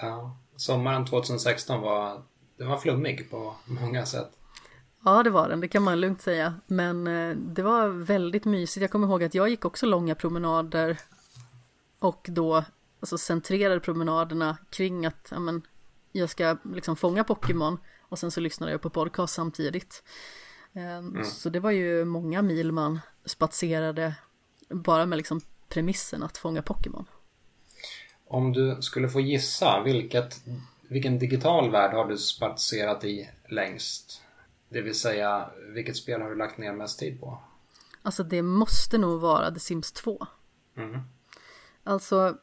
[0.00, 2.22] Ja, sommaren 2016 var,
[2.56, 4.30] den var flummig på många sätt.
[5.04, 6.54] Ja, det var den, det kan man lugnt säga.
[6.66, 8.82] Men eh, det var väldigt mysigt.
[8.82, 10.98] Jag kommer ihåg att jag gick också långa promenader
[12.00, 12.64] och då
[13.00, 15.62] alltså, centrerade promenaderna kring att ja, men,
[16.12, 20.02] jag ska liksom fånga Pokémon och sen så lyssnade jag på podcast samtidigt.
[20.72, 21.24] Ehm, mm.
[21.24, 24.14] Så det var ju många mil man spatserade
[24.68, 27.06] bara med liksom premissen att fånga Pokémon.
[28.26, 30.42] Om du skulle få gissa, vilket,
[30.88, 34.22] vilken digital värld har du spatserat i längst?
[34.68, 37.38] Det vill säga, vilket spel har du lagt ner mest tid på?
[38.02, 40.26] Alltså det måste nog vara The Sims 2.
[40.76, 41.00] Mm.
[41.90, 42.36] Alltså,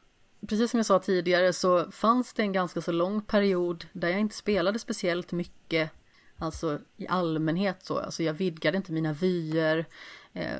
[0.47, 4.19] precis som jag sa tidigare så fanns det en ganska så lång period där jag
[4.19, 5.91] inte spelade speciellt mycket,
[6.37, 9.85] alltså i allmänhet så, alltså jag vidgade inte mina vyer.
[10.33, 10.57] Eh,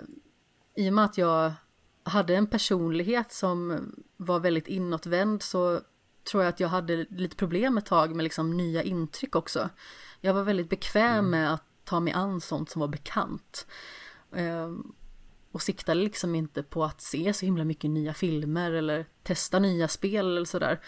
[0.76, 1.52] I och med att jag
[2.04, 3.80] hade en personlighet som
[4.18, 5.82] var väldigt inåtvänd så
[6.32, 9.70] tror jag att jag hade lite problem ett tag med liksom nya intryck också.
[10.22, 11.30] Jag var väldigt bekväm mm.
[11.30, 13.68] med att ta mig an sånt som var bekant.
[14.32, 14.96] Um,
[15.52, 19.88] och siktade liksom inte på att se så himla mycket nya filmer eller testa nya
[19.88, 20.82] spel eller sådär.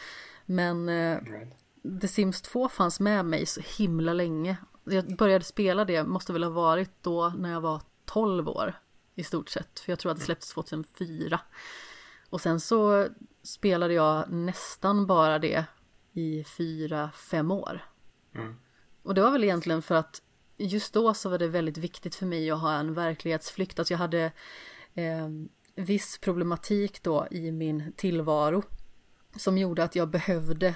[0.45, 2.01] Men right.
[2.01, 4.57] The Sims 2 fanns med mig så himla länge.
[4.83, 8.79] Jag började spela det, måste väl ha varit då när jag var 12 år
[9.15, 9.79] i stort sett.
[9.79, 11.39] För jag tror att det släpptes 2004.
[12.29, 13.07] Och sen så
[13.43, 15.65] spelade jag nästan bara det
[16.13, 17.85] i fyra, fem år.
[18.35, 18.55] Mm.
[19.03, 20.21] Och det var väl egentligen för att
[20.59, 23.79] just då så var det väldigt viktigt för mig att ha en verklighetsflykt.
[23.79, 24.31] Alltså jag hade
[24.93, 25.29] eh,
[25.75, 28.63] viss problematik då i min tillvaro
[29.35, 30.75] som gjorde att jag behövde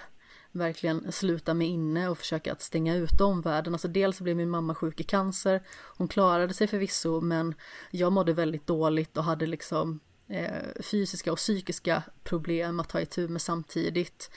[0.51, 3.73] verkligen sluta mig inne och försöka att stänga ut omvärlden.
[3.73, 5.63] Alltså dels blev min mamma sjuk i cancer,
[5.97, 7.55] hon klarade sig förvisso men
[7.91, 13.27] jag mådde väldigt dåligt och hade liksom eh, fysiska och psykiska problem att ta itu
[13.27, 14.31] med samtidigt.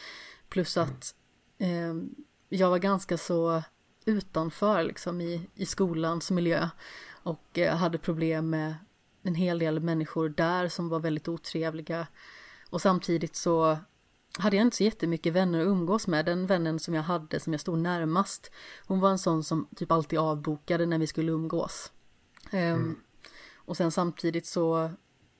[0.49, 1.15] Plus att
[1.59, 1.95] eh,
[2.49, 3.63] jag var ganska så
[4.07, 6.69] utanför liksom i, i skolans miljö
[7.11, 8.75] och eh, hade problem med
[9.23, 12.07] en hel del människor där som var väldigt otrevliga.
[12.71, 13.79] Och samtidigt så
[14.39, 16.27] hade jag inte så jättemycket vänner att umgås med.
[16.27, 18.51] Den vännen som jag hade som jag stod närmast,
[18.87, 21.93] hon var en sån som typ alltid avbokade när vi skulle umgås.
[22.53, 23.01] Um, mm.
[23.55, 24.91] Och sen samtidigt så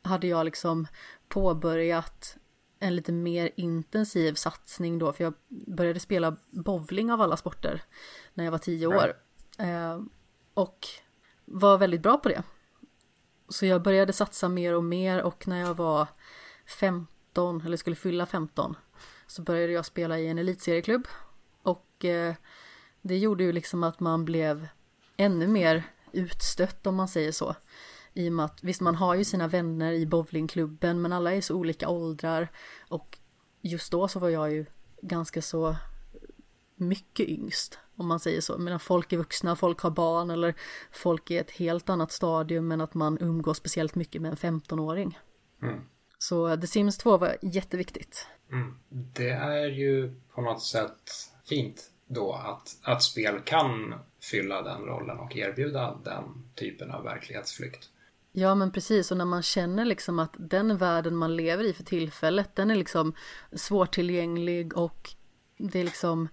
[0.03, 0.87] hade jag liksom
[1.29, 2.37] påbörjat
[2.79, 7.83] en lite mer intensiv satsning då, för jag började spela bowling av alla sporter
[8.37, 9.13] när jag var tio år.
[9.59, 10.01] Eh,
[10.55, 10.87] och
[11.45, 12.43] var väldigt bra på det.
[13.49, 16.07] Så jag började satsa mer och mer och när jag var
[16.67, 18.77] 15, eller skulle fylla 15,
[19.27, 21.09] så började jag spela i en elitserieklubb.
[21.63, 22.35] Och eh,
[23.03, 24.69] det gjorde ju liksom att man blev
[25.17, 27.55] ännu mer utstött om man säger så.
[28.15, 31.41] I och med att visst man har ju sina vänner i bowlingklubben men alla är
[31.41, 32.49] så olika åldrar
[32.89, 33.19] och
[33.63, 34.67] just då så var jag ju
[35.03, 35.77] ganska så
[36.77, 38.59] mycket yngst om man säger så.
[38.59, 40.55] Men folk är vuxna, folk har barn eller
[40.93, 45.19] folk är ett helt annat stadium men att man umgås speciellt mycket med en 15-åring.
[45.63, 45.81] Mm.
[46.19, 48.27] Så The Sims 2 var jätteviktigt.
[48.53, 48.79] Mm.
[48.89, 51.11] Det är ju på något sätt
[51.45, 57.89] fint då att, att spel kan fylla den rollen och erbjuda den typen av verklighetsflykt.
[58.33, 61.85] Ja men precis och när man känner liksom att den världen man lever i för
[61.85, 63.15] tillfället den är liksom
[63.53, 65.11] svårtillgänglig och
[65.59, 66.29] det är liksom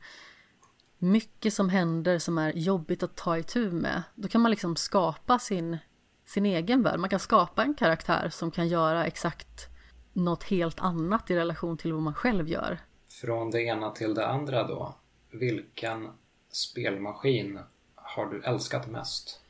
[1.03, 4.03] mycket som händer som är jobbigt att ta itu med.
[4.15, 5.77] Då kan man liksom skapa sin,
[6.25, 6.99] sin egen värld.
[6.99, 9.67] Man kan skapa en karaktär som kan göra exakt
[10.13, 12.79] något helt annat i relation till vad man själv gör.
[13.21, 14.95] Från det ena till det andra då.
[15.31, 16.09] Vilken
[16.51, 17.59] spelmaskin
[17.95, 19.41] har du älskat mest?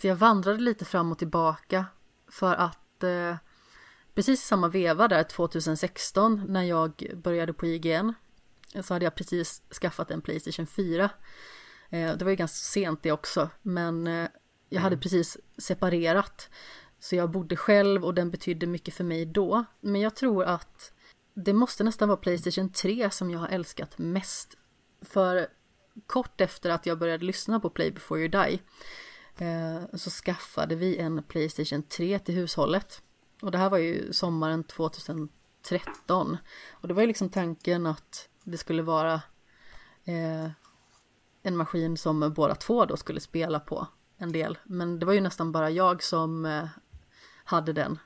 [0.00, 1.86] Så jag vandrade lite fram och tillbaka
[2.28, 3.36] för att eh,
[4.14, 8.14] precis i samma veva där 2016 när jag började på IGN
[8.82, 11.10] så hade jag precis skaffat en Playstation 4.
[11.90, 14.28] Eh, det var ju ganska sent det också men eh,
[14.68, 15.00] jag hade mm.
[15.00, 16.50] precis separerat
[16.98, 19.64] så jag bodde själv och den betydde mycket för mig då.
[19.80, 20.92] Men jag tror att
[21.34, 24.54] det måste nästan vara Playstation 3 som jag har älskat mest.
[25.02, 25.46] För
[26.06, 28.60] kort efter att jag började lyssna på Play before you die
[29.40, 33.02] Eh, så skaffade vi en Playstation 3 till hushållet.
[33.42, 36.36] Och det här var ju sommaren 2013.
[36.70, 39.14] Och det var ju liksom tanken att det skulle vara
[40.04, 40.50] eh,
[41.42, 43.86] en maskin som båda två då skulle spela på
[44.18, 44.58] en del.
[44.64, 46.68] Men det var ju nästan bara jag som eh,
[47.44, 47.98] hade den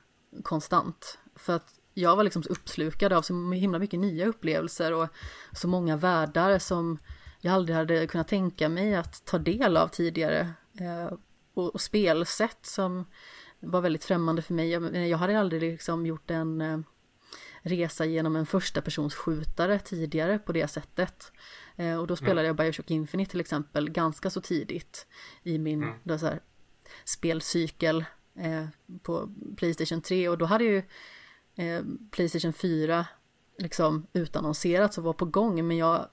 [0.43, 1.19] konstant.
[1.35, 5.07] För att jag var liksom så uppslukad av så himla mycket nya upplevelser och
[5.51, 6.97] så många världar som
[7.41, 10.53] jag aldrig hade kunnat tänka mig att ta del av tidigare.
[10.79, 11.17] Eh,
[11.53, 13.05] och, och spelsätt som
[13.59, 14.69] var väldigt främmande för mig.
[14.69, 16.79] Jag, jag hade aldrig liksom gjort en eh,
[17.65, 21.31] resa genom en första persons skjutare tidigare på det sättet.
[21.75, 22.47] Eh, och då spelade mm.
[22.47, 25.07] jag Bioshock Infinite till exempel ganska så tidigt
[25.43, 25.95] i min mm.
[26.03, 26.39] då så här,
[27.05, 28.65] spelcykel eh,
[29.01, 30.77] på Playstation 3 och då hade ju
[31.55, 33.05] eh, Playstation 4
[33.57, 36.07] liksom utannonserats och var på gång men jag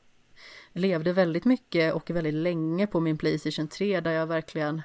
[0.73, 4.83] levde väldigt mycket och väldigt länge på min Playstation 3 där jag verkligen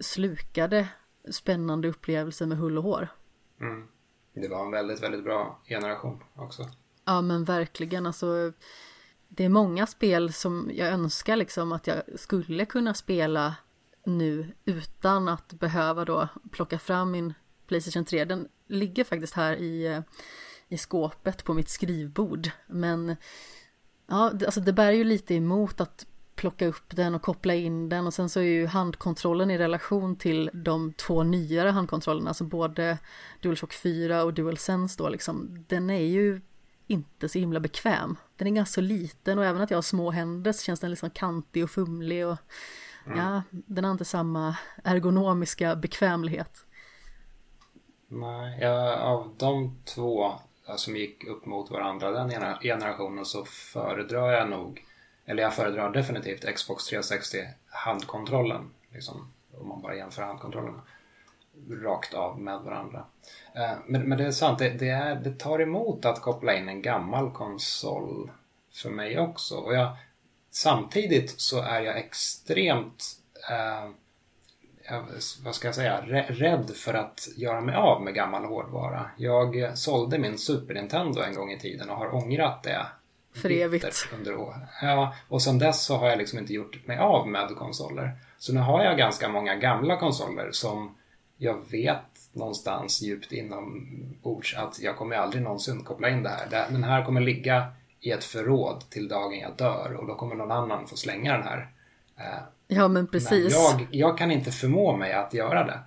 [0.00, 0.88] slukade
[1.30, 3.08] spännande upplevelse med hull och hår.
[3.60, 3.88] Mm.
[4.40, 6.68] Det var en väldigt, väldigt bra generation också.
[7.04, 8.52] Ja men verkligen alltså.
[9.28, 13.54] Det är många spel som jag önskar liksom att jag skulle kunna spela
[14.04, 17.34] nu utan att behöva då plocka fram min
[17.66, 18.24] Playstation 3.
[18.24, 20.00] Den ligger faktiskt här i, eh,
[20.68, 22.50] i skåpet på mitt skrivbord.
[22.66, 23.16] Men
[24.06, 26.06] ja, alltså det bär ju lite emot att
[26.38, 30.16] plocka upp den och koppla in den och sen så är ju handkontrollen i relation
[30.16, 32.98] till de två nyare handkontrollerna, alltså både
[33.40, 36.40] DualShock 4 och DualSense då liksom, den är ju
[36.86, 38.16] inte så himla bekväm.
[38.36, 41.10] Den är ganska liten och även att jag har små händer så känns den liksom
[41.10, 42.36] kantig och fumlig och
[43.06, 43.18] mm.
[43.18, 46.64] ja, den har inte samma ergonomiska bekvämlighet.
[48.08, 50.32] Nej, ja, av de två
[50.76, 54.87] som gick upp mot varandra den generationen så föredrar jag nog
[55.28, 58.70] eller jag föredrar definitivt Xbox 360 handkontrollen.
[58.92, 60.82] Liksom, om man bara jämför handkontrollerna
[61.70, 63.04] rakt av med varandra.
[63.54, 66.68] Eh, men, men det är sant, det, det, är, det tar emot att koppla in
[66.68, 68.30] en gammal konsol
[68.72, 69.56] för mig också.
[69.56, 69.96] Och jag,
[70.50, 73.04] samtidigt så är jag extremt
[73.50, 73.90] eh,
[75.44, 79.10] vad ska jag säga, rädd för att göra mig av med gammal hårdvara.
[79.16, 82.86] Jag sålde min Super Nintendo en gång i tiden och har ångrat det
[83.38, 84.08] för evigt.
[84.14, 84.54] Under år.
[84.82, 88.12] Ja, och sen dess så har jag liksom inte gjort mig av med konsoler.
[88.38, 90.94] Så nu har jag ganska många gamla konsoler som
[91.36, 92.00] jag vet
[92.32, 96.68] någonstans djupt inombords att jag kommer aldrig någonsin koppla in det här.
[96.70, 97.66] Den här kommer ligga
[98.00, 101.42] i ett förråd till dagen jag dör och då kommer någon annan få slänga den
[101.42, 101.70] här.
[102.16, 103.54] Eh, ja men precis.
[103.54, 105.80] Men jag, jag kan inte förmå mig att göra det.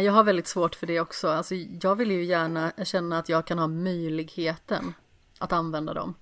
[0.00, 1.28] Jag har väldigt svårt för det också.
[1.28, 4.94] Alltså, jag vill ju gärna känna att jag kan ha möjligheten
[5.38, 6.14] att använda dem.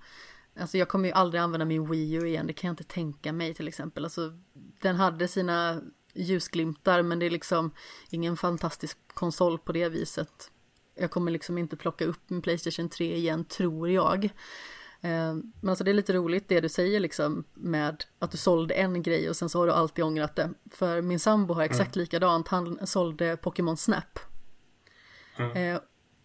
[0.59, 3.33] Alltså jag kommer ju aldrig använda min Wii U igen, det kan jag inte tänka
[3.33, 4.05] mig till exempel.
[4.05, 4.33] Alltså,
[4.81, 5.81] den hade sina
[6.15, 7.71] ljusglimtar men det är liksom
[8.11, 10.51] ingen fantastisk konsol på det viset.
[10.95, 14.25] Jag kommer liksom inte plocka upp min Playstation 3 igen, tror jag.
[15.01, 18.75] Eh, men alltså det är lite roligt det du säger liksom med att du sålde
[18.75, 20.51] en grej och sen så har du alltid ångrat det.
[20.71, 22.03] För min sambo har exakt mm.
[22.03, 24.19] likadant, han sålde Pokémon Snap.
[25.37, 25.81] Mm.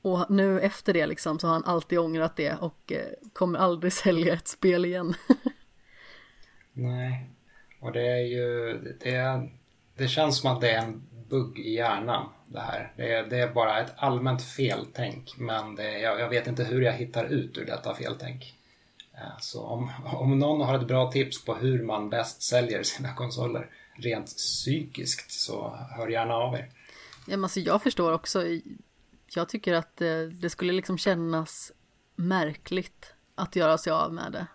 [0.06, 3.94] Och nu efter det liksom så har han alltid ångrat det och eh, kommer aldrig
[4.04, 5.14] sälja ett spel igen.
[6.74, 7.30] Nej,
[7.80, 9.50] och det är ju, det, är,
[9.98, 12.94] det känns som att det är en bugg i hjärnan det här.
[12.98, 16.82] Det är, det är bara ett allmänt feltänk men det, jag, jag, vet inte hur
[16.82, 18.54] jag hittar ut ur detta feltänk.
[19.14, 23.14] Eh, så om, om någon har ett bra tips på hur man bäst säljer sina
[23.14, 26.70] konsoler rent psykiskt så hör gärna av er.
[27.28, 28.44] Ja, men alltså jag förstår också
[29.28, 31.72] jag tycker att det, eh, det skulle liksom kännas
[32.16, 34.48] märkligt att göra sig av med det.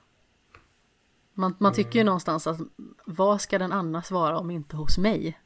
[1.34, 2.06] Man, man tycker ju mm.
[2.06, 2.58] någonstans att
[3.04, 5.40] vad ska den annars vara om inte hos mig?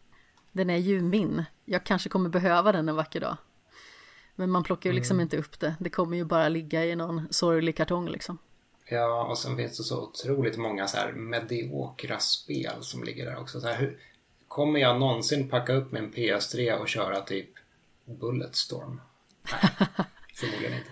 [0.52, 1.44] Den är ju min.
[1.64, 3.36] Jag kanske kommer behöva den en vacker dag.
[4.34, 5.22] Men man plockar ju liksom mm.
[5.22, 5.74] inte upp det.
[5.80, 8.38] Det kommer ju bara ligga i någon sorglig kartong liksom.
[8.90, 13.40] Ja, och sen finns det så otroligt många så här mediokra spel som ligger där
[13.40, 13.60] också.
[13.60, 13.98] Så här, hur,
[14.48, 17.50] kommer jag någonsin packa upp min PS3 och köra typ
[18.04, 19.00] Bulletstorm?
[19.52, 19.70] Nej,
[20.34, 20.90] förmodligen inte.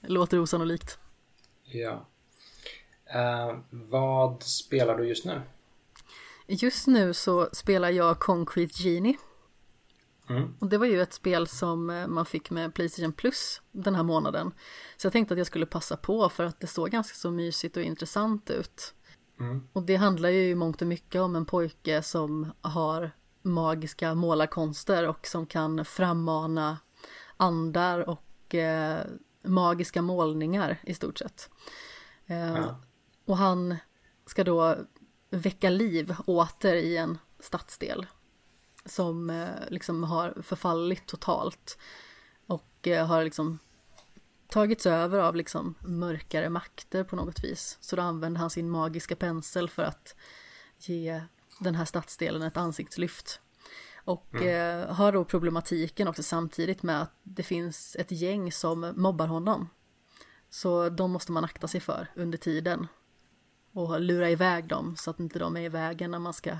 [0.00, 0.98] Låter osannolikt.
[1.64, 2.06] Ja.
[3.14, 5.42] Uh, vad spelar du just nu?
[6.46, 9.16] Just nu så spelar jag Concrete Genie.
[10.28, 10.54] Mm.
[10.58, 14.02] Och det var ju ett spel som eh, man fick med Playstation Plus den här
[14.02, 14.52] månaden.
[14.96, 17.76] Så jag tänkte att jag skulle passa på för att det såg ganska så mysigt
[17.76, 18.94] och intressant ut.
[19.40, 19.68] Mm.
[19.72, 23.10] Och det handlar ju i mångt och mycket om en pojke som har
[23.42, 26.78] magiska målarkonster och som kan frammana
[27.36, 29.06] andar och eh,
[29.42, 31.50] magiska målningar i stort sett.
[32.26, 32.80] Eh, ja.
[33.24, 33.76] Och han
[34.26, 34.76] ska då
[35.30, 38.06] väcka liv åter i en stadsdel
[38.84, 41.78] som eh, liksom har förfallit totalt
[42.46, 43.58] och eh, har liksom
[44.48, 47.78] tagits över av liksom mörkare makter på något vis.
[47.80, 50.14] Så då använder han sin magiska pensel för att
[50.78, 51.22] ge
[51.58, 53.40] den här stadsdelen ett ansiktslyft.
[54.04, 54.80] Och mm.
[54.80, 59.68] eh, har då problematiken också samtidigt med att det finns ett gäng som mobbar honom.
[60.50, 62.86] Så de måste man akta sig för under tiden.
[63.72, 66.56] Och lura iväg dem så att inte de är i vägen när man ska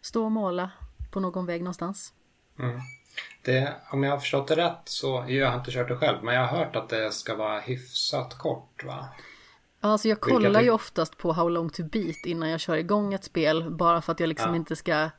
[0.00, 0.70] stå och måla
[1.10, 2.12] på någon väg någonstans.
[2.58, 2.80] Mm.
[3.42, 6.34] Det, om jag har förstått det rätt så, jag har inte kört det själv, men
[6.34, 9.08] jag har hört att det ska vara hyfsat kort va?
[9.80, 13.24] Alltså jag kollar ju oftast på How long to beat innan jag kör igång ett
[13.24, 14.56] spel bara för att jag liksom ja.
[14.56, 15.10] inte ska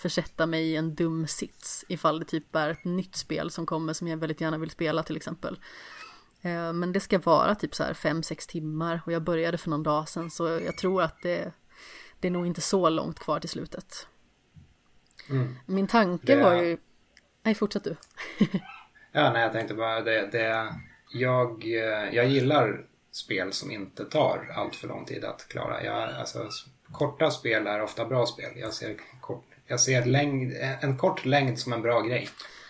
[0.00, 3.92] försätta mig i en dum sits ifall det typ är ett nytt spel som kommer
[3.92, 5.58] som jag väldigt gärna vill spela till exempel.
[6.42, 9.82] Eh, men det ska vara typ så här 5-6 timmar och jag började för någon
[9.82, 11.52] dag sedan så jag tror att det,
[12.20, 14.06] det är nog inte så långt kvar till slutet.
[15.30, 15.56] Mm.
[15.66, 16.42] Min tanke det...
[16.42, 16.78] var ju
[17.42, 17.96] Nej, fortsätt du.
[19.12, 20.28] ja, nej, jag tänkte bara det.
[20.32, 20.74] det
[21.12, 25.84] jag, eh, jag gillar spel som inte tar allt för lång tid att klara.
[25.84, 26.48] Jag, alltså,
[26.92, 28.52] korta spel är ofta bra spel.
[28.56, 32.28] Jag ser, kort, jag ser längd, en kort längd som en bra grej.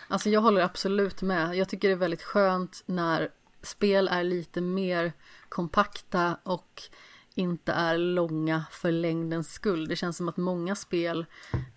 [0.08, 1.54] Alltså jag håller absolut med.
[1.54, 3.30] Jag tycker det är väldigt skönt när
[3.62, 5.12] spel är lite mer
[5.48, 6.82] kompakta och
[7.34, 9.88] inte är långa för längdens skull.
[9.88, 11.26] Det känns som att många spel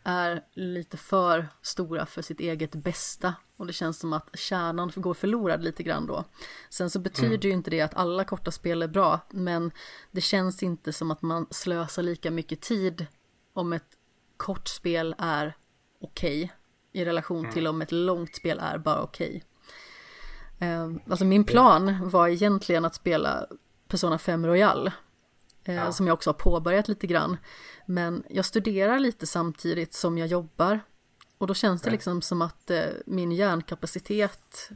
[0.03, 5.13] är lite för stora för sitt eget bästa och det känns som att kärnan går
[5.13, 6.23] förlorad lite grann då.
[6.69, 7.41] Sen så betyder mm.
[7.41, 9.71] ju inte det att alla korta spel är bra, men
[10.12, 13.05] det känns inte som att man slösar lika mycket tid
[13.53, 13.97] om ett
[14.43, 15.58] kort spel är
[16.01, 17.51] okej okay, i relation mm.
[17.51, 19.43] till om ett långt spel är bara okej.
[20.58, 20.69] Okay.
[20.69, 23.45] Eh, alltså min plan var egentligen att spela
[23.88, 24.91] Persona 5 Royal
[25.63, 25.91] Eh, ja.
[25.91, 27.38] Som jag också har påbörjat lite grann.
[27.86, 30.79] Men jag studerar lite samtidigt som jag jobbar.
[31.38, 34.69] Och då känns det liksom som att eh, min hjärnkapacitet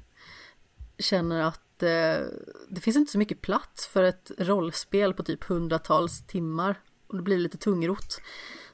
[0.99, 2.25] känner att eh,
[2.69, 6.81] det finns inte så mycket plats för ett rollspel på typ hundratals timmar.
[7.07, 8.21] Och det blir lite tungrot.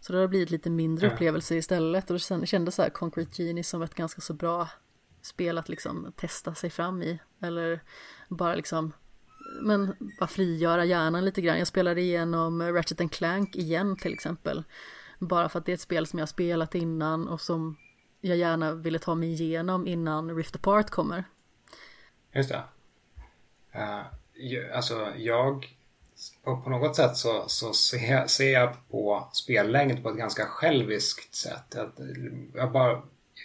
[0.04, 1.14] Så det har blivit lite mindre ja.
[1.14, 2.10] upplevelser istället.
[2.10, 4.70] Och då kändes så här Concrete Genie som ett ganska så bra
[5.22, 7.20] spel att liksom testa sig fram i.
[7.42, 7.84] Eller
[8.30, 8.94] bara liksom
[9.62, 11.58] men bara frigöra hjärnan lite grann.
[11.58, 14.64] Jag spelade igenom Ratchet Clank igen till exempel.
[15.20, 17.78] Bara för att det är ett spel som jag spelat innan och som
[18.22, 21.24] jag gärna ville ta mig igenom innan Rift Apart kommer.
[22.32, 22.64] Just det.
[23.76, 25.78] Uh, alltså jag
[26.44, 31.36] på, på något sätt så, så ser, ser jag på spellängd på ett ganska själviskt
[31.36, 31.76] sätt.
[31.76, 31.92] Jag,
[32.54, 33.02] jag, bara,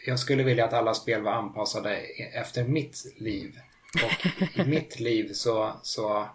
[0.06, 1.96] jag skulle vilja att alla spel var anpassade
[2.32, 3.58] efter mitt liv.
[4.04, 4.26] Och
[4.60, 6.28] i mitt liv så, så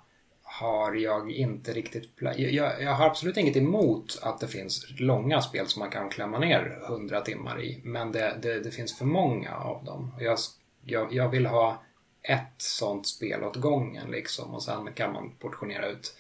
[0.60, 2.10] har jag inte riktigt...
[2.36, 6.40] Jag, jag, har absolut inget emot att det finns långa spel som man kan klämma
[6.40, 7.82] ner hundra timmar i.
[7.84, 10.16] Men det, det, det, finns för många av dem.
[10.20, 10.38] Jag,
[10.86, 11.84] jag, jag vill ha
[12.22, 14.54] ett sånt spel åt gången liksom.
[14.54, 16.16] Och sen kan man portionera ut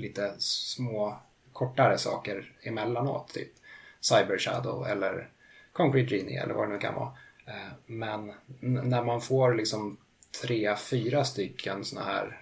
[0.00, 1.16] lite små
[1.52, 3.28] kortare saker emellanåt.
[3.28, 3.52] Typ
[4.00, 5.30] Cyber Shadow eller
[5.72, 7.12] Concrete Genie eller vad det nu kan vara.
[7.46, 9.96] Eh, men när man får liksom
[10.42, 12.40] tre, fyra stycken sådana här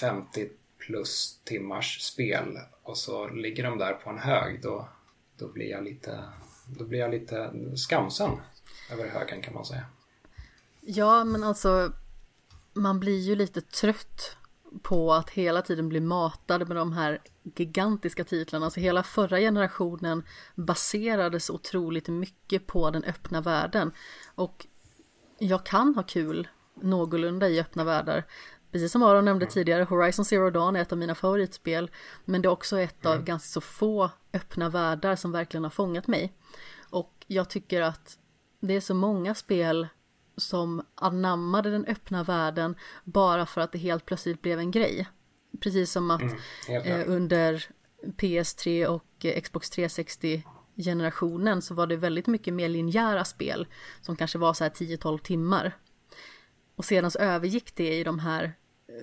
[0.00, 4.88] 50 plus timmars spel och så ligger de där på en hög då,
[5.36, 6.18] då blir jag lite
[6.66, 8.30] då blir jag lite skamsen
[8.92, 9.84] över högen kan man säga.
[10.80, 11.92] Ja, men alltså
[12.72, 14.36] man blir ju lite trött
[14.82, 17.22] på att hela tiden bli matad med de här
[17.56, 18.66] gigantiska titlarna.
[18.66, 20.22] Alltså hela förra generationen
[20.54, 23.92] baserades otroligt mycket på den öppna världen.
[24.34, 24.66] Och
[25.38, 28.24] jag kan ha kul någorlunda i öppna världar.
[28.72, 31.90] Precis som Aron nämnde tidigare, Horizon Zero Dawn är ett av mina favoritspel.
[32.24, 33.24] Men det är också ett av mm.
[33.24, 36.32] ganska så få öppna världar som verkligen har fångat mig.
[36.90, 38.18] Och jag tycker att
[38.60, 39.88] det är så många spel
[40.40, 42.74] som anammade den öppna världen
[43.04, 45.08] bara för att det helt plötsligt blev en grej.
[45.60, 46.22] Precis som att
[46.68, 47.64] mm, eh, under
[48.00, 50.42] PS3 och eh, Xbox 360
[50.76, 53.66] generationen så var det väldigt mycket mer linjära spel
[54.00, 55.76] som kanske var så här 10-12 timmar.
[56.76, 58.52] Och sedan så övergick det i de här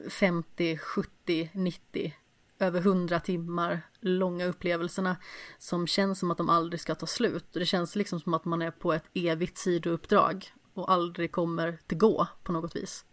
[0.10, 2.14] 50, 70, 90,
[2.60, 5.18] över 100 timmar långa upplevelserna
[5.58, 7.54] som känns som att de aldrig ska ta slut.
[7.54, 11.78] Och det känns liksom som att man är på ett evigt sidouppdrag och aldrig kommer
[11.88, 13.06] till gå på något vis.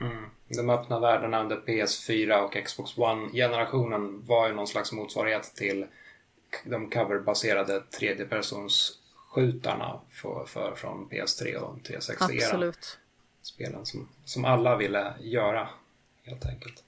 [0.00, 0.24] Mm.
[0.48, 5.86] De öppna världarna under PS4 och Xbox One-generationen var ju någon slags motsvarighet till
[6.64, 12.98] de coverbaserade tredjepersonsskjutarna för, för, från PS3 och 360 Absolut
[13.46, 15.68] spelen som, som alla ville göra
[16.22, 16.84] helt enkelt.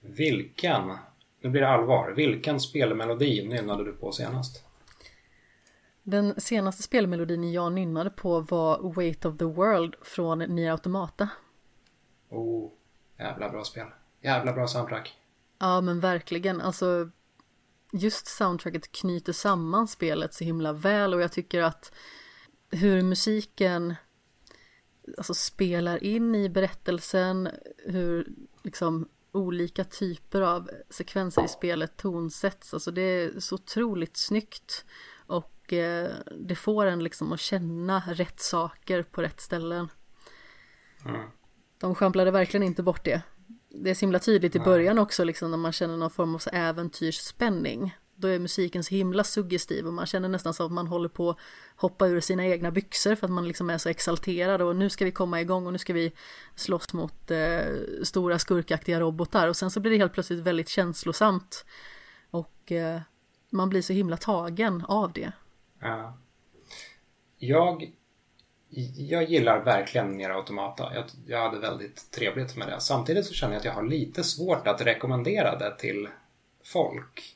[0.00, 0.98] Vilken,
[1.40, 4.64] nu blir det allvar, vilken spelmelodi nynnade du på senast?
[6.10, 11.28] Den senaste spelmelodin jag nynnade på var Weight of the World från Nier Automata.
[12.28, 12.70] Oh,
[13.18, 13.86] jävla bra spel.
[14.20, 15.18] Jävla bra soundtrack.
[15.58, 17.10] Ja men verkligen, alltså
[17.92, 21.92] just soundtracket knyter samman spelet så himla väl och jag tycker att
[22.70, 23.94] hur musiken
[25.16, 27.48] alltså, spelar in i berättelsen,
[27.84, 28.28] hur
[28.62, 32.74] liksom olika typer av sekvenser i spelet tonsätts.
[32.74, 34.84] Alltså det är så otroligt snyggt
[35.26, 39.88] och eh, det får en liksom att känna rätt saker på rätt ställen.
[41.04, 41.20] Mm.
[41.78, 43.22] De skamplade verkligen inte bort det.
[43.68, 46.42] Det är så himla tydligt i början också liksom när man känner någon form av
[46.52, 51.08] äventyrsspänning då är musiken så himla suggestiv och man känner nästan som att man håller
[51.08, 51.38] på att
[51.76, 55.04] hoppa ur sina egna byxor för att man liksom är så exalterad och nu ska
[55.04, 56.12] vi komma igång och nu ska vi
[56.54, 57.60] slåss mot eh,
[58.02, 61.64] stora skurkaktiga robotar och sen så blir det helt plötsligt väldigt känslosamt
[62.30, 63.00] och eh,
[63.50, 65.32] man blir så himla tagen av det.
[65.80, 66.18] Ja.
[67.38, 67.92] Jag
[68.96, 70.94] jag gillar verkligen Nier Automata.
[70.94, 72.80] Jag, jag hade väldigt trevligt med det.
[72.80, 76.08] Samtidigt så känner jag att jag har lite svårt att rekommendera det till
[76.64, 77.34] folk.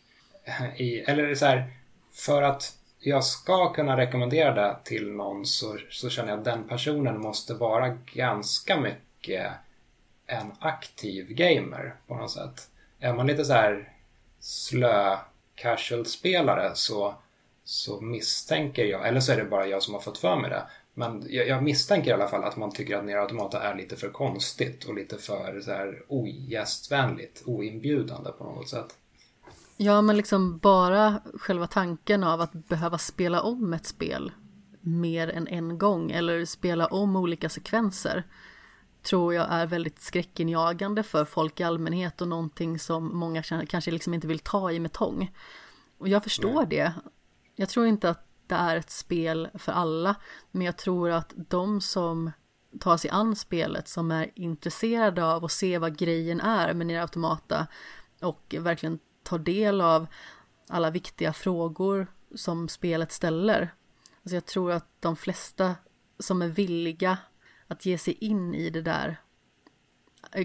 [0.77, 1.73] I, eller så här,
[2.13, 6.69] för att jag ska kunna rekommendera det till någon så, så känner jag att den
[6.69, 9.53] personen måste vara ganska mycket
[10.27, 12.69] en aktiv gamer på något sätt.
[13.01, 13.93] Är man lite så här
[14.41, 15.17] slö
[15.55, 17.15] casual-spelare så,
[17.65, 20.67] så misstänker jag, eller så är det bara jag som har fått för mig det,
[20.95, 23.97] men jag, jag misstänker i alla fall att man tycker att Nier Automata är lite
[23.97, 28.97] för konstigt och lite för så här ogästvänligt, oinbjudande på något sätt.
[29.77, 34.33] Ja, men liksom bara själva tanken av att behöva spela om ett spel
[34.81, 38.25] mer än en gång eller spela om olika sekvenser
[39.03, 44.15] tror jag är väldigt skräckinjagande för folk i allmänhet och någonting som många kanske liksom
[44.15, 45.31] inte vill ta i med tång.
[45.99, 46.67] Och jag förstår Nej.
[46.69, 46.93] det.
[47.55, 50.15] Jag tror inte att det är ett spel för alla,
[50.51, 52.31] men jag tror att de som
[52.81, 57.01] tar sig an spelet, som är intresserade av att se vad grejen är med Nier
[57.01, 57.67] Automata
[58.21, 60.07] och verkligen tar del av
[60.69, 63.75] alla viktiga frågor som spelet ställer.
[64.23, 65.75] Alltså jag tror att de flesta
[66.19, 67.19] som är villiga
[67.69, 69.21] att ge sig in i det där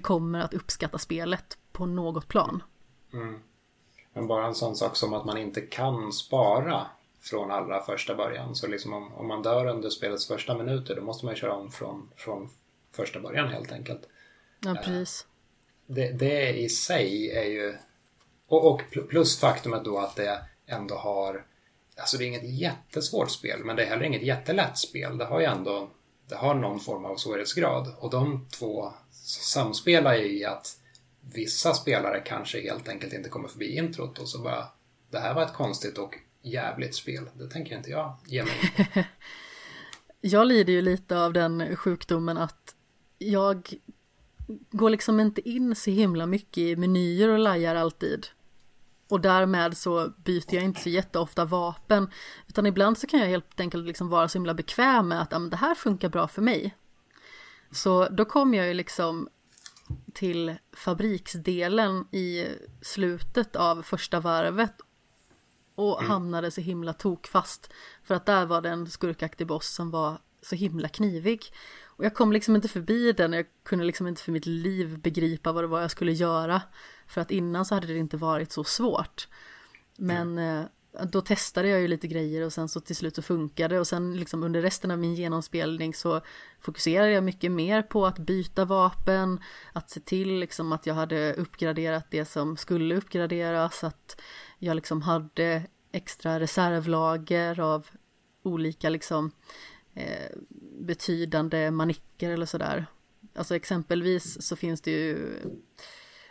[0.02, 2.64] kommer att uppskatta spelet på något plan.
[3.14, 3.40] Mm.
[4.14, 6.88] Men bara en sån sak som att man inte kan spara
[7.30, 8.56] från allra första början.
[8.56, 11.72] Så liksom om, om man dör under spelets första minuter då måste man köra om
[11.72, 12.50] från, från
[12.92, 14.02] första början helt enkelt.
[14.60, 15.28] Ja, eh, precis.
[15.86, 17.78] Det, det i sig är ju...
[18.48, 21.46] Och, och plus faktumet då att det ändå har...
[21.98, 25.18] Alltså det är inget jättesvårt spel men det är heller inget jättelätt spel.
[25.18, 25.90] Det har ju ändå
[26.30, 27.96] det har någon form av svårighetsgrad.
[28.00, 28.94] Och de två
[29.42, 30.78] samspelar ju i att
[31.22, 34.68] vissa spelare kanske helt enkelt inte kommer förbi introt och så bara
[35.12, 36.16] det här var ett konstigt och
[36.52, 37.30] jävligt spel.
[37.34, 38.54] Det tänker inte jag ge mig
[40.22, 42.76] Jag lider ju lite av den sjukdomen att
[43.18, 43.74] jag
[44.72, 48.28] går liksom inte in så himla mycket i menyer och lajar alltid.
[49.10, 52.10] Och därmed så byter jag inte så jätteofta vapen.
[52.48, 55.40] Utan ibland så kan jag helt enkelt liksom vara så himla bekväm med att ja,
[55.40, 56.76] det här funkar bra för mig.
[57.72, 59.30] Så då kom jag ju liksom
[60.14, 62.46] till fabriksdelen i
[62.82, 64.74] slutet av första varvet
[65.78, 66.12] och mm.
[66.12, 67.74] hamnade så himla tokfast.
[68.04, 71.54] För att där var det en skurkaktig boss som var så himla knivig.
[71.86, 75.52] Och jag kom liksom inte förbi den, jag kunde liksom inte för mitt liv begripa
[75.52, 76.62] vad det var jag skulle göra.
[77.08, 79.28] För att innan så hade det inte varit så svårt.
[79.98, 80.66] Men mm
[81.06, 84.18] då testade jag ju lite grejer och sen så till slut så funkade och sen
[84.18, 86.22] liksom under resten av min genomspelning så
[86.60, 89.40] fokuserade jag mycket mer på att byta vapen,
[89.74, 94.22] att se till liksom att jag hade uppgraderat det som skulle uppgraderas, att
[94.60, 97.88] jag liksom hade extra reservlager av
[98.44, 99.32] olika liksom
[99.94, 100.32] eh,
[100.80, 102.86] betydande manicker eller sådär.
[103.36, 105.40] Alltså exempelvis så finns det ju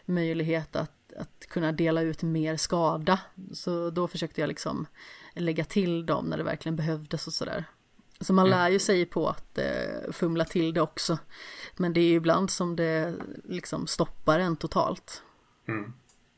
[0.05, 3.21] möjlighet att, att kunna dela ut mer skada.
[3.53, 4.87] Så då försökte jag liksom
[5.35, 7.64] lägga till dem när det verkligen behövdes och sådär.
[8.21, 11.19] Så man lär ju sig på att eh, fumla till det också.
[11.77, 13.14] Men det är ju ibland som det
[13.45, 15.23] liksom stoppar en totalt.
[15.69, 15.93] Mm.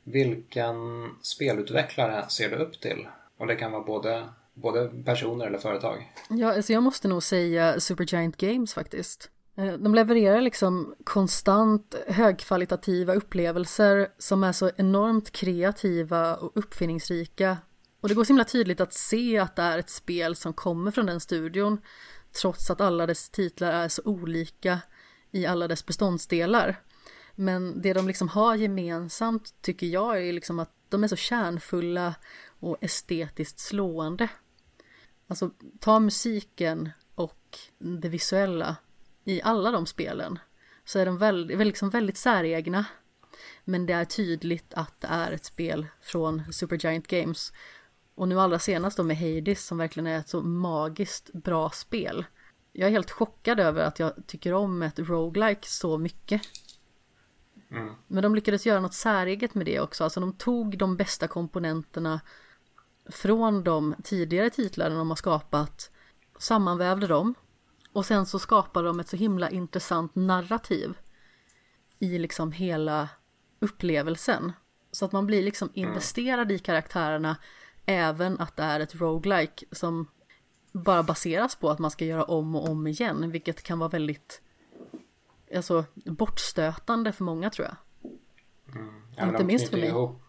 [0.04, 0.76] Vilken
[1.22, 3.08] spelutvecklare ser du upp till?
[3.36, 6.12] Och det kan vara både, både personer eller företag.
[6.28, 9.30] Ja, alltså jag måste nog säga Supergiant Games faktiskt.
[9.58, 17.56] Eh, de levererar liksom konstant högkvalitativa upplevelser som är så enormt kreativa och uppfinningsrika.
[18.00, 20.90] Och det går så himla tydligt att se att det är ett spel som kommer
[20.90, 21.80] från den studion
[22.40, 24.80] trots att alla dess titlar är så olika
[25.30, 26.82] i alla dess beståndsdelar.
[27.34, 32.14] Men det de liksom har gemensamt tycker jag är liksom att de är så kärnfulla
[32.60, 34.28] och estetiskt slående.
[35.26, 35.50] Alltså
[35.80, 38.76] ta musiken och det visuella
[39.28, 40.38] i alla de spelen
[40.84, 42.84] så är de väldigt, liksom väldigt säregna.
[43.64, 47.52] Men det är tydligt att det är ett spel från Supergiant Games.
[48.14, 52.24] Och nu allra senast då med Hades som verkligen är ett så magiskt bra spel.
[52.72, 56.42] Jag är helt chockad över att jag tycker om ett roguelike så mycket.
[57.70, 57.94] Mm.
[58.06, 60.04] Men de lyckades göra något säreget med det också.
[60.04, 62.20] Alltså de tog de bästa komponenterna
[63.10, 65.90] från de tidigare titlarna de har skapat,
[66.38, 67.34] sammanvävde dem
[67.98, 70.98] och sen så skapar de ett så himla intressant narrativ
[71.98, 73.08] i liksom hela
[73.60, 74.52] upplevelsen.
[74.92, 75.88] Så att man blir liksom mm.
[75.88, 77.36] investerad i karaktärerna
[77.86, 80.06] även att det är ett roguelike som
[80.72, 84.40] bara baseras på att man ska göra om och om igen, vilket kan vara väldigt
[85.56, 87.76] alltså, bortstötande för många tror jag.
[88.76, 89.02] Mm.
[89.16, 89.88] Ja, Inte minst för mig.
[89.88, 90.22] Ihop,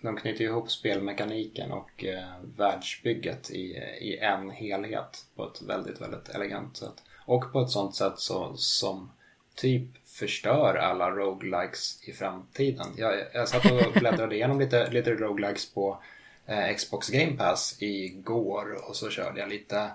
[0.00, 6.28] de knyter ihop spelmekaniken och eh, världsbygget i, i en helhet på ett väldigt, väldigt
[6.28, 7.02] elegant sätt.
[7.24, 9.10] Och på ett sånt sätt så, som
[9.54, 12.86] typ förstör alla roguelikes i framtiden.
[12.96, 16.02] Jag, jag satt och bläddrade igenom lite, lite roguelikes på
[16.46, 19.90] eh, Xbox Game Pass igår och så körde jag lite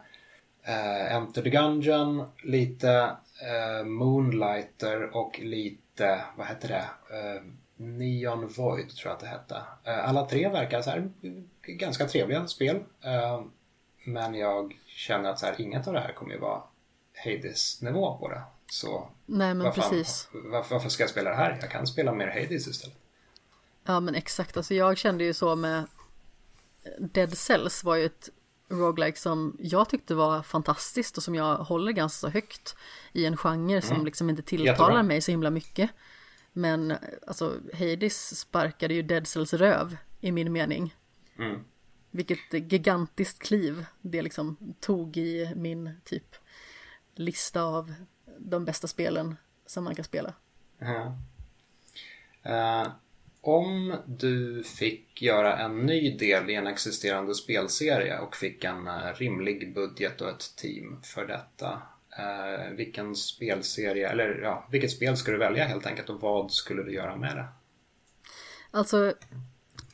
[0.63, 2.91] eh, Enter the Gungeon, lite
[3.41, 6.85] eh, Moonlighter och lite, vad heter det?
[7.17, 7.41] Eh,
[7.75, 9.61] Neon Void tror jag att det hette.
[9.83, 11.09] Eh, alla tre verkar så här
[11.61, 12.75] ganska trevliga spel.
[13.01, 13.41] Eh,
[14.05, 16.63] men jag känner att så här, inget av det här kommer ju vara
[17.25, 18.41] Hades-nivå på det.
[18.67, 20.29] Så Nej men vad fan, precis.
[20.33, 21.57] Varför, varför ska jag spela det här?
[21.61, 22.97] Jag kan spela mer Hades istället.
[23.85, 25.83] Ja men exakt, alltså jag kände ju så med
[26.99, 28.29] Dead Cells var ju ett
[28.69, 32.75] roguelike som jag tyckte var fantastiskt och som jag håller ganska högt
[33.13, 34.05] i en genre som Mm.
[34.05, 35.89] liksom inte tilltalar mig så himla mycket.
[36.57, 36.93] Men
[37.27, 40.95] alltså Hades sparkade ju Dead Cells röv i min mening.
[41.39, 41.59] Mm.
[42.11, 46.35] Vilket gigantiskt kliv det liksom tog i min typ
[47.15, 47.93] lista av
[48.37, 49.35] de bästa spelen
[49.65, 50.33] som man kan spela.
[50.79, 51.17] Ja.
[52.43, 52.91] Eh,
[53.41, 59.13] om du fick göra en ny del i en existerande spelserie och fick en eh,
[59.15, 61.81] rimlig budget och ett team för detta.
[62.17, 66.83] Eh, vilken spelserie, eller ja, vilket spel skulle du välja helt enkelt och vad skulle
[66.83, 67.47] du göra med det?
[68.71, 69.13] Alltså,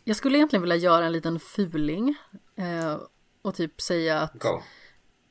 [0.04, 2.16] jag skulle egentligen vilja göra en liten fuling
[2.56, 2.98] eh,
[3.42, 4.62] och typ säga att Go!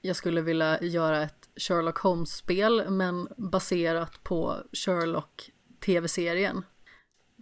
[0.00, 5.50] jag skulle vilja göra ett Sherlock Holmes-spel men baserat på Sherlock
[5.84, 6.64] tv-serien.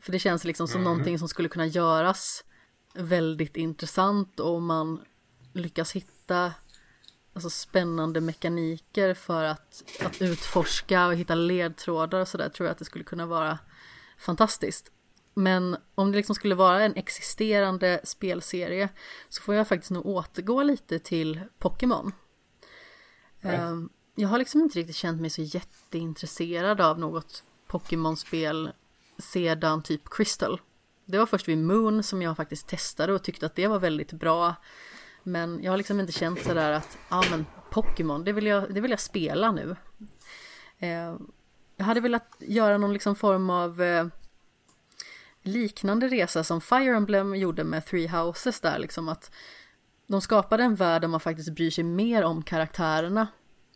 [0.02, 2.44] För det känns liksom som någonting som skulle kunna göras
[2.94, 5.04] väldigt intressant och om man
[5.52, 6.52] lyckas hitta
[7.46, 12.78] alltså, spännande mekaniker för att, att utforska och hitta ledtrådar och sådär tror jag att
[12.78, 13.58] det skulle kunna vara
[14.18, 14.90] fantastiskt.
[15.34, 18.88] Men om det liksom skulle vara en existerande spelserie
[19.28, 22.12] så får jag faktiskt nog återgå lite till Pokémon.
[23.42, 28.70] Ehm, Jag har liksom inte riktigt känt mig så jätteintresserad av något Pokémon-spel
[29.18, 30.60] sedan typ Crystal.
[31.04, 34.12] Det var först vid Moon som jag faktiskt testade och tyckte att det var väldigt
[34.12, 34.54] bra.
[35.22, 38.80] Men jag har liksom inte känt sådär att, ja men Pokémon, det vill jag, det
[38.80, 39.76] vill jag spela nu.
[40.78, 41.16] Eh,
[41.76, 44.06] jag hade velat göra någon liksom form av eh,
[45.42, 49.30] liknande resa som Fire Emblem gjorde med Three Houses där liksom att
[50.06, 53.26] de skapade en värld där man faktiskt bryr sig mer om karaktärerna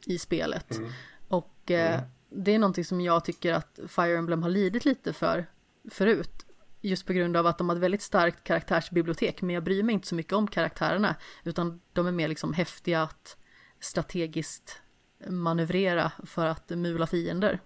[0.06, 0.80] i spelet.
[1.28, 5.46] Och eh, det är någonting som jag tycker att Fire Emblem har lidit lite för
[5.90, 6.46] förut.
[6.84, 9.92] Just på grund av att de har ett väldigt starkt karaktärsbibliotek, men jag bryr mig
[9.92, 13.36] inte så mycket om karaktärerna, utan de är mer liksom häftiga att
[13.80, 14.80] strategiskt
[15.26, 17.60] manövrera för att mula fiender.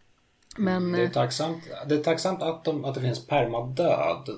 [0.57, 4.29] Men Det är eh, tacksamt, det är tacksamt att, de, att det finns permadöd.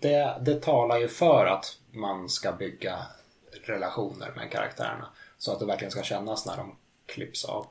[0.00, 2.98] Det, det talar ju för att man ska bygga
[3.64, 5.08] relationer med karaktärerna.
[5.38, 6.76] Så att det verkligen ska kännas när de
[7.06, 7.66] klipps av.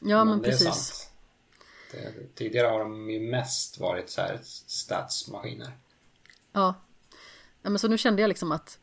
[0.00, 0.66] ja, men, det är precis.
[0.66, 1.10] sant.
[1.92, 5.72] Det, tidigare har de ju mest varit så här statsmaskiner.
[6.58, 6.74] Ja.
[7.62, 8.78] ja, men så nu kände jag liksom att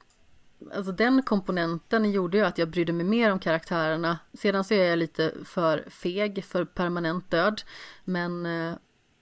[0.75, 4.19] Alltså den komponenten gjorde ju att jag brydde mig mer om karaktärerna.
[4.33, 7.61] Sedan så är jag lite för feg för permanent död.
[8.03, 8.73] Men eh,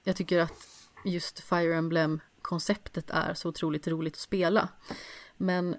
[0.04, 0.68] jag tycker att
[1.06, 4.70] just Fire Emblem-konceptet är så otroligt roligt att spela.
[5.38, 5.76] Men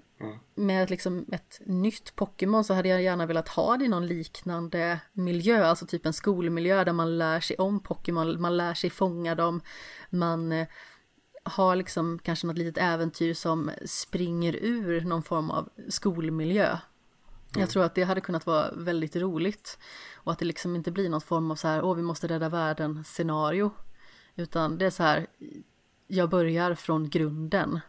[0.55, 4.99] med liksom ett nytt Pokémon så hade jag gärna velat ha det i någon liknande
[5.13, 9.35] miljö, alltså typ en skolmiljö där man lär sig om Pokémon, man lär sig fånga
[9.35, 9.61] dem,
[10.09, 10.67] man eh,
[11.45, 16.77] har liksom kanske något litet äventyr som springer ur någon form av skolmiljö.
[17.57, 19.79] Jag tror att det hade kunnat vara väldigt roligt
[20.15, 22.49] och att det liksom inte blir någon form av så här, åh vi måste rädda
[22.49, 23.71] världen scenario.
[24.35, 25.27] Utan det är så här,
[26.07, 27.79] jag börjar från grunden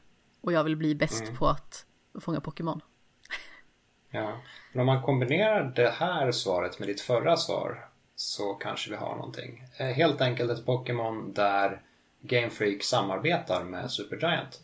[0.40, 1.86] och jag vill bli bäst på att
[2.20, 2.80] fånga Pokémon.
[4.10, 4.40] Ja.
[4.72, 9.16] Men om man kombinerar det här svaret med ditt förra svar så kanske vi har
[9.16, 9.64] någonting.
[9.78, 11.82] Eh, Helt enkelt ett Pokémon där
[12.26, 14.60] Game Freak samarbetar med Supergiant.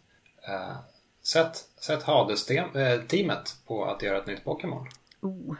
[0.48, 0.76] Eh,
[1.24, 4.88] Sätt, sätt Hades-teamet på att göra ett nytt Pokémon.
[5.20, 5.56] Oh,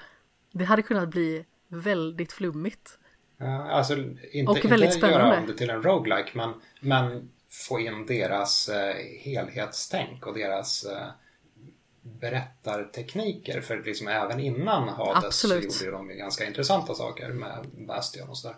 [0.53, 2.98] det hade kunnat bli väldigt flummigt.
[3.38, 3.96] Ja, alltså
[4.32, 5.36] inte, Och väldigt inte göra spännande.
[5.36, 11.07] om det till en roguelike men, men få in deras eh, helhetstänk och deras eh,
[12.03, 13.61] berättartekniker.
[13.61, 15.82] För liksom även innan Hades Absolut.
[15.82, 18.57] gjorde de ju ganska intressanta saker med Bastion och sådär.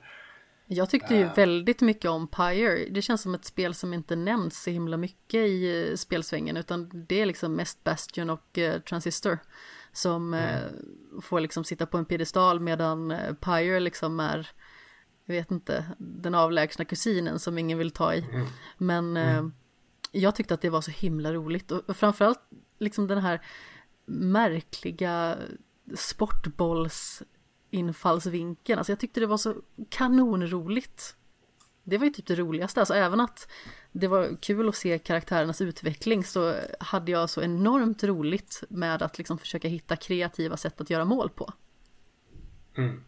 [0.67, 2.89] Jag tyckte ju väldigt mycket om Pyre.
[2.91, 7.07] Det känns som ett spel som inte nämns så himla mycket i eh, spelsvängen utan
[7.09, 9.39] det är liksom mest Bastion och eh, Transistor
[9.93, 10.61] som eh,
[11.23, 14.49] får liksom sitta på en piedestal medan eh, Pyre liksom är,
[15.25, 18.25] jag vet inte, den avlägsna kusinen som ingen vill ta i.
[18.79, 19.45] Men eh,
[20.13, 21.73] jag tyckte att det var så himla roligt.
[21.73, 22.41] Och, och framförallt
[22.79, 23.41] liksom den här
[24.07, 25.39] märkliga
[25.95, 27.23] sportbolls
[27.75, 28.79] infallsvinkeln.
[28.79, 29.55] Alltså jag tyckte det var så
[29.89, 31.17] kanonroligt.
[31.83, 33.49] Det var ju typ det roligaste, alltså även att
[33.93, 39.19] det var kul att se karaktärernas utveckling så hade jag så enormt roligt med att
[39.19, 41.53] liksom försöka hitta kreativa sätt att göra mål på.
[42.77, 43.05] Mm.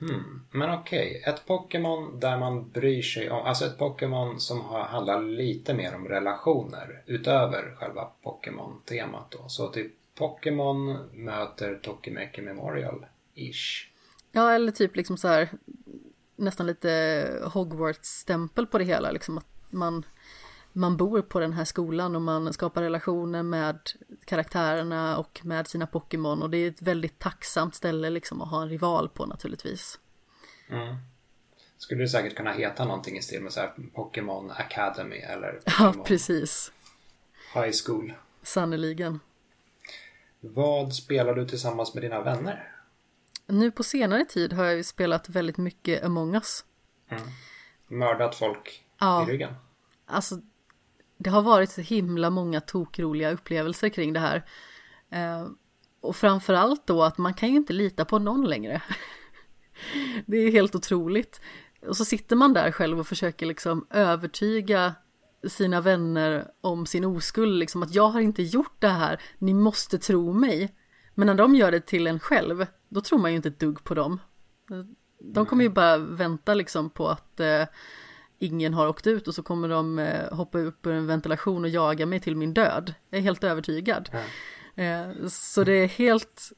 [0.00, 0.40] Mm.
[0.50, 1.32] Men okej, okay.
[1.32, 6.08] ett Pokémon där man bryr sig om, alltså ett Pokémon som handlar lite mer om
[6.08, 9.48] relationer utöver själva Pokémon-temat då.
[9.48, 13.06] Så typ Pokémon möter Tokimeki Memorial.
[13.36, 13.86] Memorial-ish.
[14.32, 15.48] Ja, eller typ liksom så här
[16.36, 20.06] nästan lite Hogwarts-stämpel på det hela, liksom att man,
[20.72, 23.78] man bor på den här skolan och man skapar relationer med
[24.24, 28.62] karaktärerna och med sina Pokémon och det är ett väldigt tacksamt ställe liksom att ha
[28.62, 29.98] en rival på naturligtvis.
[30.68, 30.96] Mm.
[31.78, 35.94] Skulle det säkert kunna heta någonting i stil med så här Pokémon Academy eller Pokémon
[35.96, 36.72] Ja, precis.
[37.54, 38.12] High School.
[38.42, 39.20] Sannerligen.
[40.40, 42.75] Vad spelar du tillsammans med dina vänner?
[43.46, 46.64] Nu på senare tid har jag ju spelat väldigt mycket Among Us.
[47.08, 47.22] Mm.
[47.86, 49.22] Mördat folk ja.
[49.28, 49.54] i ryggen.
[50.06, 50.40] Alltså,
[51.18, 54.44] det har varit så himla många tokroliga upplevelser kring det här.
[55.10, 55.48] Eh,
[56.00, 58.82] och framförallt då att man kan ju inte lita på någon längre.
[60.26, 61.40] det är helt otroligt.
[61.86, 64.94] Och så sitter man där själv och försöker liksom övertyga
[65.48, 69.98] sina vänner om sin oskuld, liksom att jag har inte gjort det här, ni måste
[69.98, 70.74] tro mig.
[71.14, 73.84] Men när de gör det till en själv, då tror man ju inte ett dugg
[73.84, 74.20] på dem.
[75.18, 77.64] De kommer ju bara vänta liksom på att eh,
[78.38, 81.70] ingen har åkt ut och så kommer de eh, hoppa upp ur en ventilation och
[81.70, 82.94] jaga mig till min död.
[83.10, 84.10] Jag är helt övertygad.
[84.12, 85.10] Mm.
[85.20, 86.52] Eh, så det är helt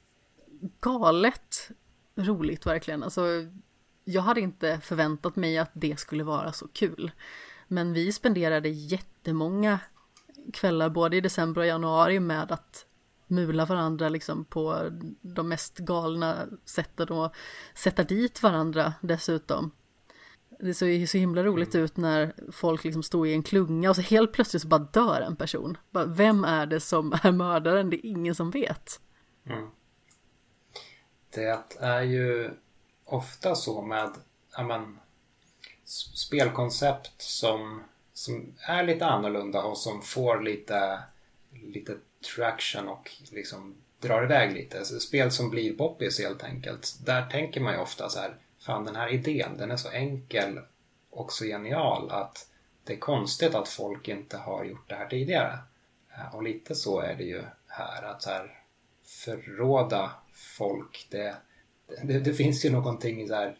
[0.81, 1.71] galet
[2.17, 3.03] roligt verkligen.
[3.03, 3.27] Alltså,
[4.05, 7.11] jag hade inte förväntat mig att det skulle vara så kul.
[7.69, 9.81] Men vi spenderade jättemånga
[10.53, 12.87] kvällar både i december och januari med att
[13.29, 17.35] mula varandra liksom på de mest galna sätten och
[17.75, 19.71] sätta dit varandra dessutom.
[20.61, 24.03] Det såg så himla roligt ut när folk liksom stod i en klunga och så
[24.03, 25.79] helt plötsligt så bara dör en person.
[26.07, 27.91] vem är det som är mördaren?
[27.91, 29.01] Det är ingen som vet.
[29.47, 29.69] Mm.
[31.35, 32.51] Det är ju
[33.05, 34.15] ofta så med
[34.59, 34.99] men,
[36.15, 41.03] spelkoncept som, som är lite annorlunda och som får lite,
[41.51, 44.85] lite traction och liksom drar iväg lite.
[44.85, 46.99] Så spel som blir poppis helt enkelt.
[47.05, 50.61] Där tänker man ju ofta så här, fan den här idén den är så enkel
[51.11, 52.49] och så genial att
[52.85, 55.59] det är konstigt att folk inte har gjort det här tidigare.
[56.15, 58.59] Eh, och lite så är det ju här att så här,
[59.05, 61.37] förråda folk det,
[62.03, 63.57] det, det finns ju någonting så här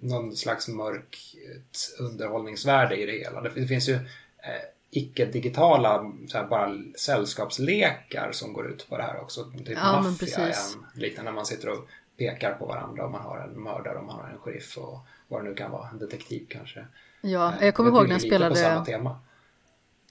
[0.00, 3.40] någon slags mörkt eh, underhållningsvärde i det hela.
[3.40, 6.12] Det, det finns ju eh, icke-digitala
[6.50, 9.44] bara sällskapslekar som går ut på det här också.
[9.44, 10.54] Typ ja, maffia
[10.94, 14.16] liknande när man sitter och pekar på varandra om man har en mördare, om man
[14.16, 16.86] har en sheriff och vad det nu kan vara, en detektiv kanske.
[17.20, 18.80] Ja, eh, jag kommer ihåg när jag spelade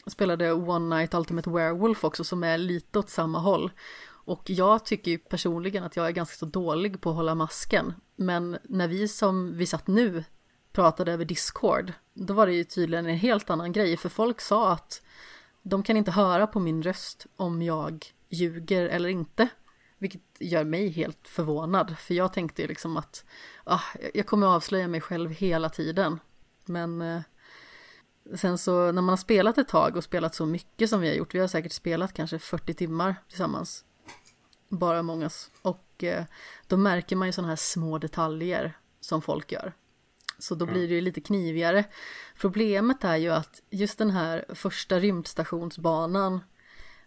[0.07, 3.71] spelade One Night Ultimate Werewolf också som är lite åt samma håll.
[4.07, 7.93] Och jag tycker personligen att jag är ganska så dålig på att hålla masken.
[8.15, 10.23] Men när vi som vi satt nu
[10.75, 13.97] pratade över Discord, då var det ju tydligen en helt annan grej.
[13.97, 15.01] För folk sa att
[15.61, 19.47] de kan inte höra på min röst om jag ljuger eller inte.
[19.97, 21.97] Vilket gör mig helt förvånad.
[21.97, 23.25] För jag tänkte ju liksom att
[23.63, 23.81] ah,
[24.13, 26.19] jag kommer avslöja mig själv hela tiden.
[26.65, 27.21] Men eh,
[28.35, 31.15] sen så när man har spelat ett tag och spelat så mycket som vi har
[31.15, 31.35] gjort.
[31.35, 33.85] Vi har säkert spelat kanske 40 timmar tillsammans.
[34.69, 35.29] Bara många.
[35.61, 36.25] Och eh,
[36.67, 39.73] då märker man ju sådana här små detaljer som folk gör.
[40.37, 41.85] Så då blir det ju lite knivigare.
[42.39, 46.39] Problemet är ju att just den här första rymdstationsbanan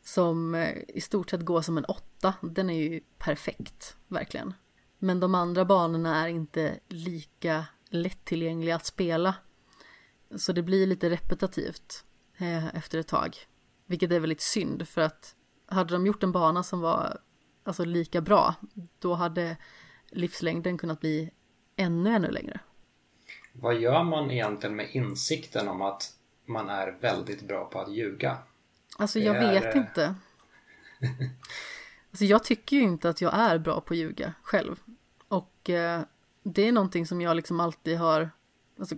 [0.03, 4.55] som eh, i stort sett går som en åtta, den är ju perfekt, verkligen.
[4.99, 9.35] Men de andra banorna är inte lika lättillgängliga att spela.
[10.37, 12.05] Så det blir lite repetitivt
[12.37, 13.37] eh, efter ett tag.
[13.87, 15.35] Vilket är väldigt synd för att
[15.67, 17.19] hade de gjort en bana som var
[17.65, 18.55] alltså lika bra,
[18.99, 19.57] då hade
[20.11, 21.31] livslängden kunnat bli
[21.77, 22.61] ännu, ännu längre.
[23.61, 26.13] Vad gör man egentligen med insikten om att
[26.47, 28.39] man är väldigt bra på att ljuga?
[28.97, 29.53] Alltså jag är...
[29.53, 30.15] vet inte.
[32.11, 34.81] alltså jag tycker ju inte att jag är bra på att ljuga själv.
[35.29, 36.03] Och eh,
[36.43, 38.31] det är någonting som jag liksom alltid har
[38.79, 38.97] alltså,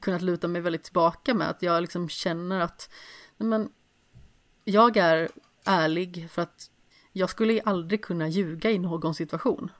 [0.00, 1.50] kunnat luta mig väldigt tillbaka med.
[1.50, 2.90] Att jag liksom känner att
[3.36, 3.72] men,
[4.64, 5.28] jag är
[5.64, 6.70] ärlig för att
[7.12, 9.70] jag skulle aldrig kunna ljuga i någon situation.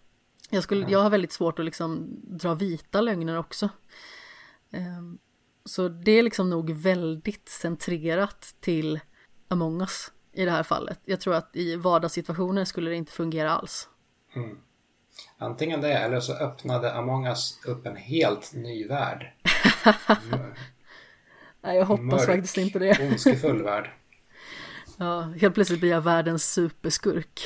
[0.51, 3.69] Jag, skulle, jag har väldigt svårt att liksom dra vita lögner också.
[4.73, 5.19] Ehm,
[5.65, 9.01] så det är liksom nog väldigt centrerat till
[9.49, 11.01] Among us i det här fallet.
[11.05, 13.89] Jag tror att i vardagssituationer skulle det inte fungera alls.
[14.35, 14.59] Mm.
[15.39, 19.33] Antingen det eller så öppnade Among Us upp en helt ny värld.
[21.63, 23.09] Nej, jag hoppas Mörk, faktiskt inte det.
[23.09, 23.91] ondskefull värld.
[24.99, 27.41] Ja, helt plötsligt blir jag världens superskurk.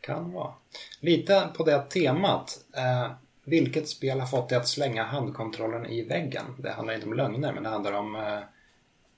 [0.00, 0.54] Kan vara.
[1.00, 2.58] Lite på det temat.
[2.76, 3.12] Eh,
[3.44, 6.44] vilket spel har fått dig att slänga handkontrollen i väggen?
[6.58, 8.38] Det handlar inte om lögner, men det handlar om eh,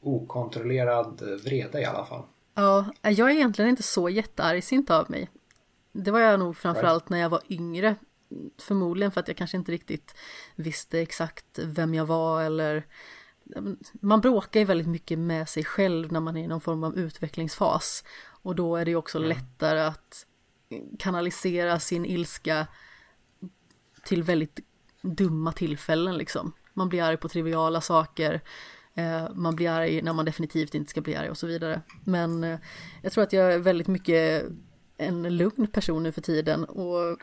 [0.00, 2.22] okontrollerad vrede i alla fall.
[2.54, 5.30] Ja, jag är egentligen inte så jätteargsint av mig.
[5.92, 7.10] Det var jag nog framförallt right.
[7.10, 7.94] när jag var yngre.
[8.58, 10.14] Förmodligen för att jag kanske inte riktigt
[10.54, 12.86] visste exakt vem jag var eller
[13.92, 16.98] man bråkar ju väldigt mycket med sig själv när man är i någon form av
[16.98, 18.04] utvecklingsfas.
[18.42, 19.28] Och då är det ju också mm.
[19.28, 20.26] lättare att
[20.98, 22.66] kanalisera sin ilska
[24.06, 24.60] till väldigt
[25.02, 26.52] dumma tillfällen liksom.
[26.74, 28.40] Man blir arg på triviala saker,
[28.94, 31.82] eh, man blir arg när man definitivt inte ska bli arg och så vidare.
[32.04, 32.58] Men eh,
[33.02, 34.44] jag tror att jag är väldigt mycket
[34.98, 37.18] en lugn person nu för tiden och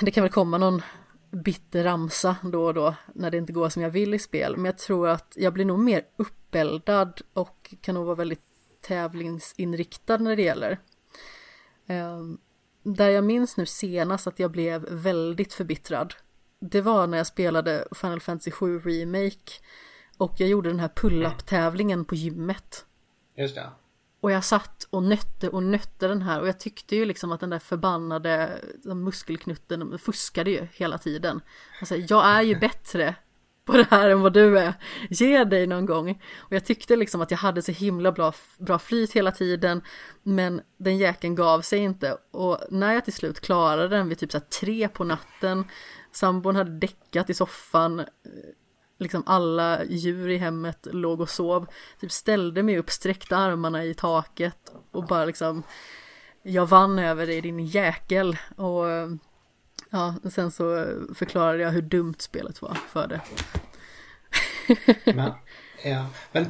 [0.00, 0.82] det kan väl komma någon
[1.30, 4.56] bitter ramsa då och då när det inte går som jag vill i spel.
[4.56, 8.44] Men jag tror att jag blir nog mer uppeldad och kan nog vara väldigt
[8.80, 10.78] tävlingsinriktad när det gäller.
[11.86, 12.38] Ehm,
[12.82, 16.14] där jag minns nu senast att jag blev väldigt förbittrad.
[16.60, 19.52] Det var när jag spelade Final Fantasy 7 Remake
[20.16, 22.84] och jag gjorde den här pull-up-tävlingen på gymmet.
[23.36, 23.70] Just det.
[24.20, 27.40] Och jag satt och nötte och nötte den här och jag tyckte ju liksom att
[27.40, 31.40] den där förbannade muskelknutten fuskade ju hela tiden.
[31.80, 33.14] Alltså, jag är ju bättre
[33.64, 34.74] på det här än vad du är.
[35.10, 36.22] Ge dig någon gång.
[36.38, 39.82] Och jag tyckte liksom att jag hade så himla bra, bra flyt hela tiden.
[40.22, 42.16] Men den jäkeln gav sig inte.
[42.30, 45.64] Och när jag till slut klarade den vid typ så tre på natten.
[46.12, 48.04] Sambon hade däckat i soffan
[48.98, 51.66] liksom alla djur i hemmet låg och sov.
[52.00, 55.62] Typ ställde mig upp, sträckte armarna i taket och bara liksom
[56.42, 58.84] jag vann över dig din jäkel och
[59.90, 63.20] ja, sen så förklarade jag hur dumt spelet var för det.
[65.14, 65.32] men,
[65.84, 66.46] ja, men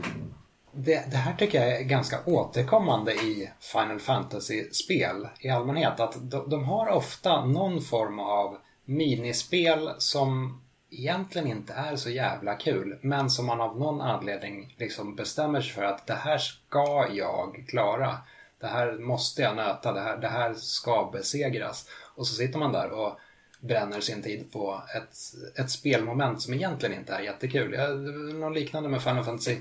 [0.73, 6.01] det, det, här tycker jag är ganska återkommande i Final Fantasy-spel i allmänhet.
[6.01, 12.55] Att de, de har ofta någon form av minispel som egentligen inte är så jävla
[12.55, 17.09] kul men som man av någon anledning liksom bestämmer sig för att det här ska
[17.13, 18.17] jag klara.
[18.61, 21.89] Det här måste jag nöta, det här, det här ska besegras.
[22.15, 23.19] Och så sitter man där och
[23.61, 25.17] bränner sin tid på ett,
[25.61, 27.73] ett spelmoment som egentligen inte är jättekul.
[27.73, 27.99] Jag,
[28.35, 29.59] något liknande med Final Fantasy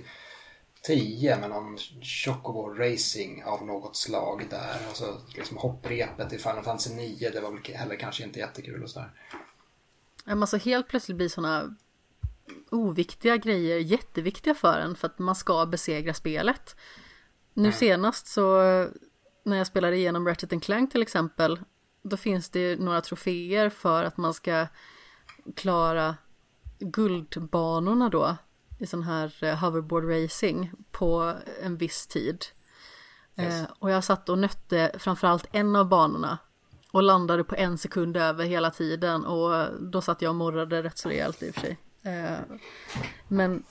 [0.83, 4.87] 10 med någon Chocobo Racing av något slag där.
[4.87, 8.89] Alltså liksom hopprepet i Final Fantasy 9, det var väl heller kanske inte jättekul och
[8.89, 9.11] sådär.
[10.25, 11.75] Alltså helt plötsligt blir sådana
[12.71, 16.75] oviktiga grejer jätteviktiga för en för att man ska besegra spelet.
[17.53, 17.73] Nu mm.
[17.73, 18.61] senast så
[19.43, 21.59] när jag spelade igenom Ratchet Clank till exempel
[22.01, 24.67] då finns det några troféer för att man ska
[25.55, 26.15] klara
[26.79, 28.37] guldbanorna då
[28.79, 31.33] i sån här eh, hoverboard racing på
[31.63, 32.45] en viss tid.
[33.37, 33.53] Yes.
[33.53, 36.37] Eh, och jag satt och nötte framförallt en av banorna
[36.91, 40.97] och landade på en sekund över hela tiden och då satt jag och morrade rätt
[40.97, 41.77] så rejält i och för sig.
[42.03, 42.39] Eh,
[43.27, 43.63] men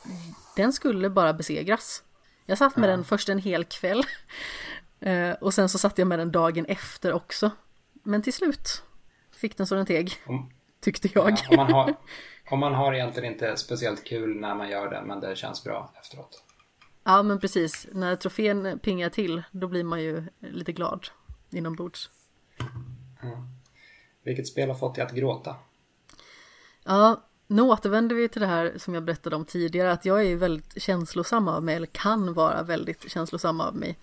[0.57, 2.03] den skulle bara besegras.
[2.47, 2.97] Jag satt med ja.
[2.97, 4.05] den först en hel kväll
[5.01, 7.51] eh, och sen så satt jag med den dagen efter också.
[8.03, 8.83] Men till slut
[9.37, 11.31] fick den så den teg, om, tyckte jag.
[11.31, 11.97] Ja, om, man har,
[12.51, 15.93] om man har egentligen inte speciellt kul när man gör det, men det känns bra
[16.01, 16.45] efteråt.
[17.05, 17.87] Ja, men precis.
[17.93, 21.09] När trofén pingar till, då blir man ju lite glad
[21.51, 22.11] inombords.
[23.23, 23.39] Mm.
[24.25, 25.57] Vilket spel har fått dig att gråta?
[26.85, 30.37] Ja, nu återvänder vi till det här som jag berättade om tidigare, att jag är
[30.37, 33.99] väldigt känslosam av mig, eller kan vara väldigt känslosam av mig.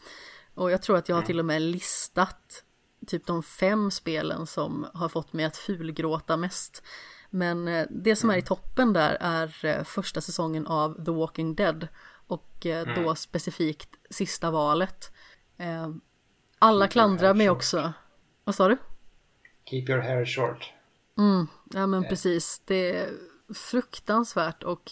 [0.54, 1.28] Och jag tror att jag har mm.
[1.28, 2.64] till och med listat
[3.08, 6.84] typ de fem spelen som har fått mig att fulgråta mest.
[7.30, 8.46] Men eh, det som är i mm.
[8.46, 11.88] toppen där är eh, första säsongen av The Walking Dead
[12.28, 13.16] och eh, då mm.
[13.16, 15.12] specifikt sista valet.
[16.60, 17.94] Alla klandrar mig också.
[18.44, 18.78] Vad sa du?
[19.66, 20.74] Keep your hair short.
[21.18, 22.10] Mm, ja men yeah.
[22.10, 22.62] precis.
[22.66, 23.10] Det är
[23.54, 24.92] fruktansvärt och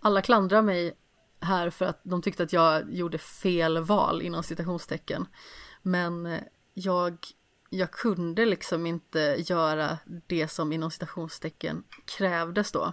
[0.00, 0.96] alla klandrar mig
[1.40, 5.26] här för att de tyckte att jag gjorde fel val inom citationstecken.
[5.82, 6.38] Men
[6.78, 7.16] jag,
[7.70, 12.92] jag kunde liksom inte göra det som inom citationstecken krävdes då.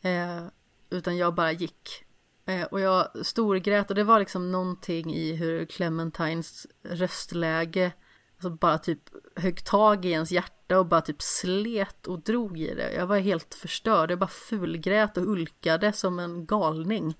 [0.00, 0.46] Eh,
[0.90, 2.04] utan jag bara gick.
[2.46, 7.92] Eh, och jag storgrät och det var liksom någonting i hur Clementines röstläge
[8.36, 9.00] alltså bara typ
[9.36, 12.92] högg tag i ens hjärta och bara typ slet och drog i det.
[12.92, 17.14] Jag var helt förstörd, jag bara fulgrät och ulkade som en galning.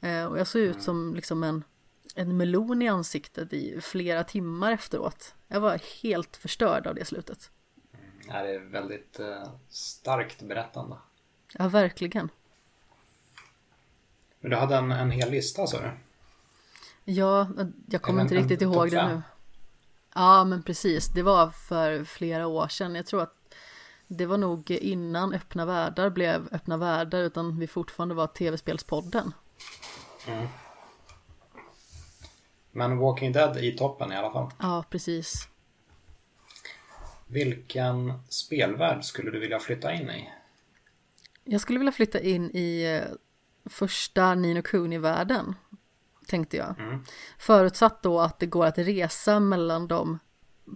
[0.00, 1.64] Eh, och jag såg ut som liksom en,
[2.14, 5.34] en melon i ansiktet i flera timmar efteråt.
[5.48, 7.50] Jag var helt förstörd av det slutet.
[8.26, 10.96] det är väldigt eh, starkt berättande.
[11.58, 12.28] Ja, verkligen.
[14.40, 15.90] Men du hade en, en hel lista sa du?
[17.12, 17.48] Ja,
[17.88, 19.22] jag kommer En- inte en riktigt topp ihåg det nu.
[20.14, 21.08] Ja, men precis.
[21.08, 22.94] Det var för flera år sedan.
[22.94, 23.34] Jag tror att
[24.06, 29.32] det var nog innan Öppna Världar blev Öppna Världar, utan vi fortfarande var TV-spelspodden.
[32.74, 34.50] Men Walking Dead i toppen i alla fall.
[34.60, 35.48] Ja, precis.
[37.26, 40.30] Vilken spelvärld skulle du vilja flytta in i?
[41.44, 43.14] Jag skulle vilja flytta in i eh,
[43.70, 45.54] första Nino Kuni-världen,
[46.26, 46.78] tänkte jag.
[46.80, 47.04] Mm.
[47.38, 50.18] Förutsatt då att det går att resa mellan de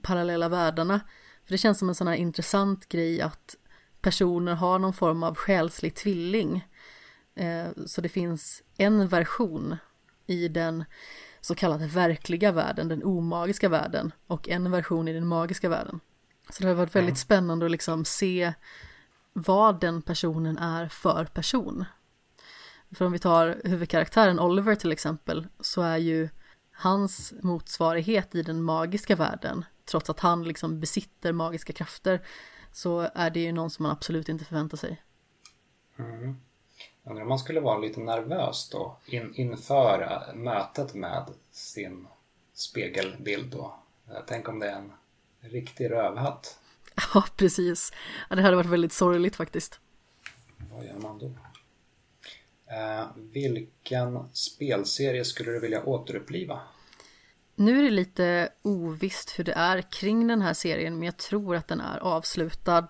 [0.02, 1.00] parallella världarna.
[1.44, 3.56] För det känns som en sån här intressant grej att
[4.00, 6.66] personer har någon form av själslig tvilling.
[7.34, 9.76] Eh, Så det finns en version
[10.26, 10.84] i den
[11.48, 16.00] så kallade verkliga världen, den omagiska världen, och en version i den magiska världen.
[16.50, 18.52] Så det har varit väldigt spännande att liksom se
[19.32, 21.84] vad den personen är för person.
[22.90, 26.28] För om vi tar huvudkaraktären Oliver till exempel så är ju
[26.72, 32.20] hans motsvarighet i den magiska världen, trots att han liksom besitter magiska krafter,
[32.72, 35.02] så är det ju någon som man absolut inte förväntar sig.
[37.08, 42.06] Undrar om man skulle vara lite nervös då in, inför mötet med sin
[42.54, 43.76] spegelbild då.
[44.10, 44.92] Eh, Tänk om det är en
[45.40, 46.58] riktig rövhatt.
[47.14, 47.92] Ja, precis.
[48.30, 49.80] Ja, det hade varit väldigt sorgligt faktiskt.
[50.72, 51.26] Vad gör man då?
[52.74, 56.60] Eh, vilken spelserie skulle du vilja återuppliva?
[57.54, 61.56] Nu är det lite ovisst hur det är kring den här serien, men jag tror
[61.56, 62.88] att den är avslutad.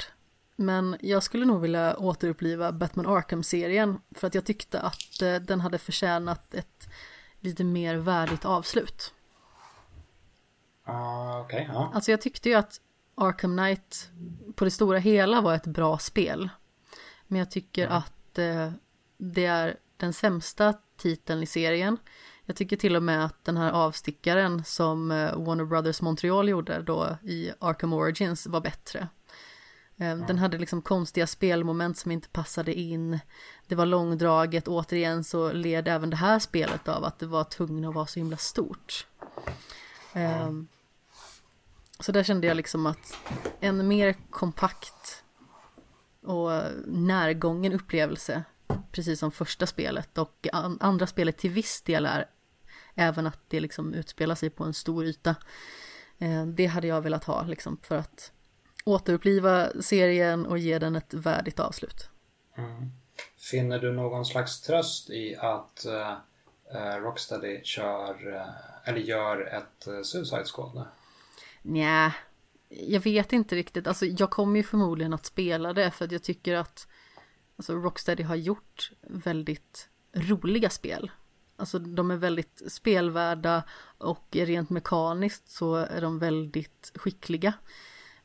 [0.60, 5.60] Men jag skulle nog vilja återuppliva Batman Arkham-serien för att jag tyckte att eh, den
[5.60, 6.88] hade förtjänat ett
[7.40, 9.14] lite mer värdigt avslut.
[10.84, 11.90] Ah, Okej, ja.
[11.94, 12.80] Alltså jag tyckte ju att
[13.14, 14.10] Arkham Knight
[14.54, 16.48] på det stora hela var ett bra spel.
[17.26, 18.72] Men jag tycker att eh,
[19.18, 21.96] det är den sämsta titeln i serien.
[22.44, 26.82] Jag tycker till och med att den här avstickaren som eh, Warner Brothers Montreal gjorde
[26.82, 29.08] då i Arkham Origins var bättre.
[29.98, 33.18] Eh, Den hade liksom konstiga spelmoment som inte passade in.
[33.66, 34.68] Det var långdraget.
[34.68, 38.20] Återigen så led även det här spelet av att det var tvungen att vara så
[38.20, 39.06] himla stort.
[40.12, 40.68] Ehm,
[42.00, 43.14] så där kände jag liksom att
[43.60, 45.24] en mer kompakt
[46.22, 46.50] och
[46.86, 48.44] närgången upplevelse,
[48.92, 52.26] precis som första spelet och an- andra spelet till viss del är
[52.94, 55.34] även att det liksom utspelar sig på en stor yta.
[56.18, 58.32] Eh, Det hade jag velat ha liksom för att
[58.88, 62.08] återuppliva serien och ge den ett värdigt avslut.
[63.50, 70.02] Finner du någon slags tröst i att eh, Rocksteady kör, eh, eller gör ett eh,
[70.02, 70.84] Suicide Squad nu?
[71.62, 72.12] Nja,
[72.68, 73.86] jag vet inte riktigt.
[73.86, 76.88] Alltså jag kommer ju förmodligen att spela det för att jag tycker att
[77.56, 81.10] alltså, Rocksteady har gjort väldigt roliga spel.
[81.56, 83.62] Alltså de är väldigt spelvärda
[83.98, 87.52] och rent mekaniskt så är de väldigt skickliga.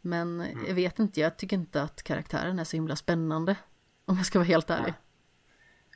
[0.05, 3.55] Men jag vet inte, jag tycker inte att karaktären är så himla spännande.
[4.05, 4.93] Om jag ska vara helt ärlig.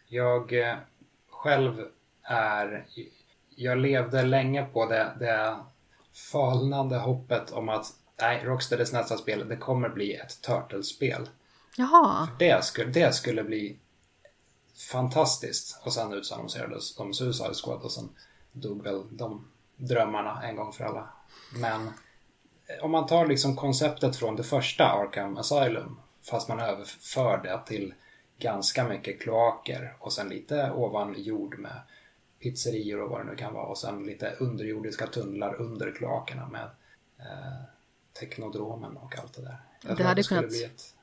[0.07, 0.75] Jag eh,
[1.31, 1.85] själv
[2.23, 2.85] är...
[3.55, 5.57] Jag levde länge på det, det
[6.31, 7.85] falnande hoppet om att
[8.21, 11.29] nej, Rocksteadys nästa spel, det kommer bli ett Turtles-spel.
[11.77, 13.79] Jaha, Det skulle, det skulle bli
[14.91, 15.81] fantastiskt.
[15.85, 18.09] Och sen utannonserades de Suicide Squad och sen
[18.51, 21.09] dog väl de drömmarna en gång för alla.
[21.53, 21.93] Men
[22.81, 25.99] om man tar liksom konceptet från det första Arkham Asylum
[26.29, 27.93] fast man överför det till
[28.39, 31.81] ganska mycket kloaker och sen lite ovan jord med
[32.39, 36.69] pizzerior och vad det nu kan vara och sen lite underjordiska tunnlar under kloakerna med
[37.19, 37.63] eh,
[38.19, 39.57] teknodromen och allt det där.
[39.81, 40.93] Jag Det hade skulle kunnat- ett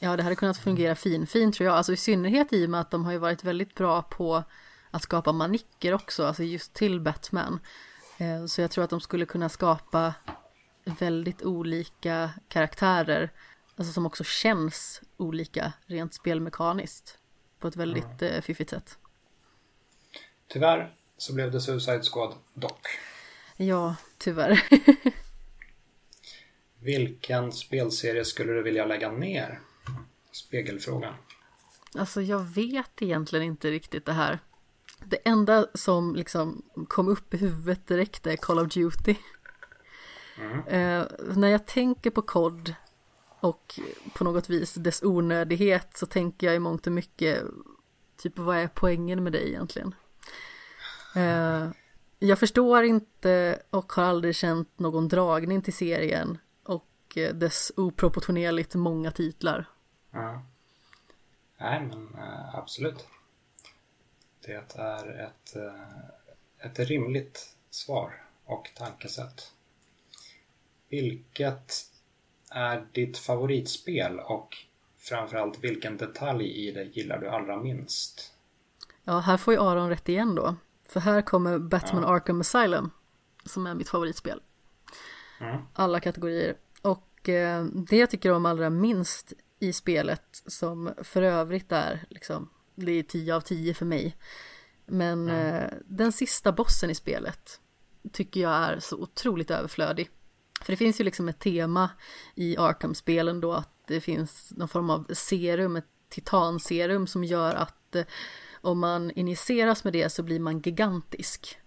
[0.00, 1.76] Ja, det hade kunnat fungera fin, fin tror jag.
[1.76, 4.42] Alltså i synnerhet i och med att de har ju varit väldigt bra på
[4.90, 7.60] att skapa manicker också, alltså just till Batman.
[8.18, 10.14] Eh, Så jag tror att de skulle kunna skapa
[10.88, 13.30] väldigt olika karaktärer,
[13.76, 17.18] alltså som också känns olika rent spelmekaniskt
[17.58, 18.98] på ett väldigt eh, fiffigt sätt.
[20.48, 22.86] Tyvärr så blev det Suicide Squad dock.
[23.56, 24.62] Ja, tyvärr.
[26.80, 29.60] Vilken spelserie skulle du vilja lägga ner?
[30.32, 31.14] Spegelfrågan.
[31.94, 34.38] Alltså jag vet egentligen inte riktigt det här.
[35.04, 39.14] Det enda som liksom kom upp i huvudet direkt är Call of Duty.
[40.66, 42.74] Eh, när jag tänker på COD
[43.40, 43.80] och
[44.14, 47.42] på något vis dess onödighet så tänker jag i mångt och mycket
[48.16, 49.94] typ vad är poängen med det egentligen?
[51.16, 51.70] Eh,
[52.18, 58.74] jag förstår inte och har aldrig känt någon dragning till serien och eh, dess oproportionerligt
[58.74, 59.68] många titlar.
[60.10, 60.42] Ja.
[61.60, 63.06] Nej, men äh, absolut.
[64.46, 69.52] Det är ett, äh, ett rimligt svar och tankesätt.
[70.88, 71.72] Vilket
[72.50, 74.56] är ditt favoritspel och
[74.98, 78.34] framförallt vilken detalj i det gillar du allra minst?
[79.04, 80.56] Ja, här får ju Aron rätt igen då.
[80.88, 82.08] För här kommer Batman ja.
[82.08, 82.90] Arkham Asylum
[83.44, 84.40] som är mitt favoritspel.
[85.40, 85.60] Mm.
[85.72, 86.56] Alla kategorier.
[86.82, 92.50] Och eh, det jag tycker om allra minst i spelet som för övrigt är liksom,
[92.74, 94.16] det är 10 av 10 för mig.
[94.86, 95.54] Men mm.
[95.54, 97.60] eh, den sista bossen i spelet
[98.12, 100.10] tycker jag är så otroligt överflödig.
[100.62, 101.90] För det finns ju liksom ett tema
[102.34, 107.96] i Arkham-spelen då att det finns någon form av serum, ett titanserum som gör att
[107.96, 108.04] eh,
[108.60, 111.58] om man injiceras med det så blir man gigantisk.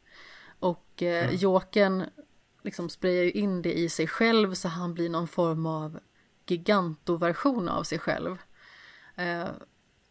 [0.60, 1.36] Och eh, mm.
[1.36, 2.06] Jokern
[2.64, 6.00] liksom sprayar ju in det i sig själv så han blir någon form av
[6.48, 8.38] gigantoversion av sig själv.
[9.16, 9.48] Eh,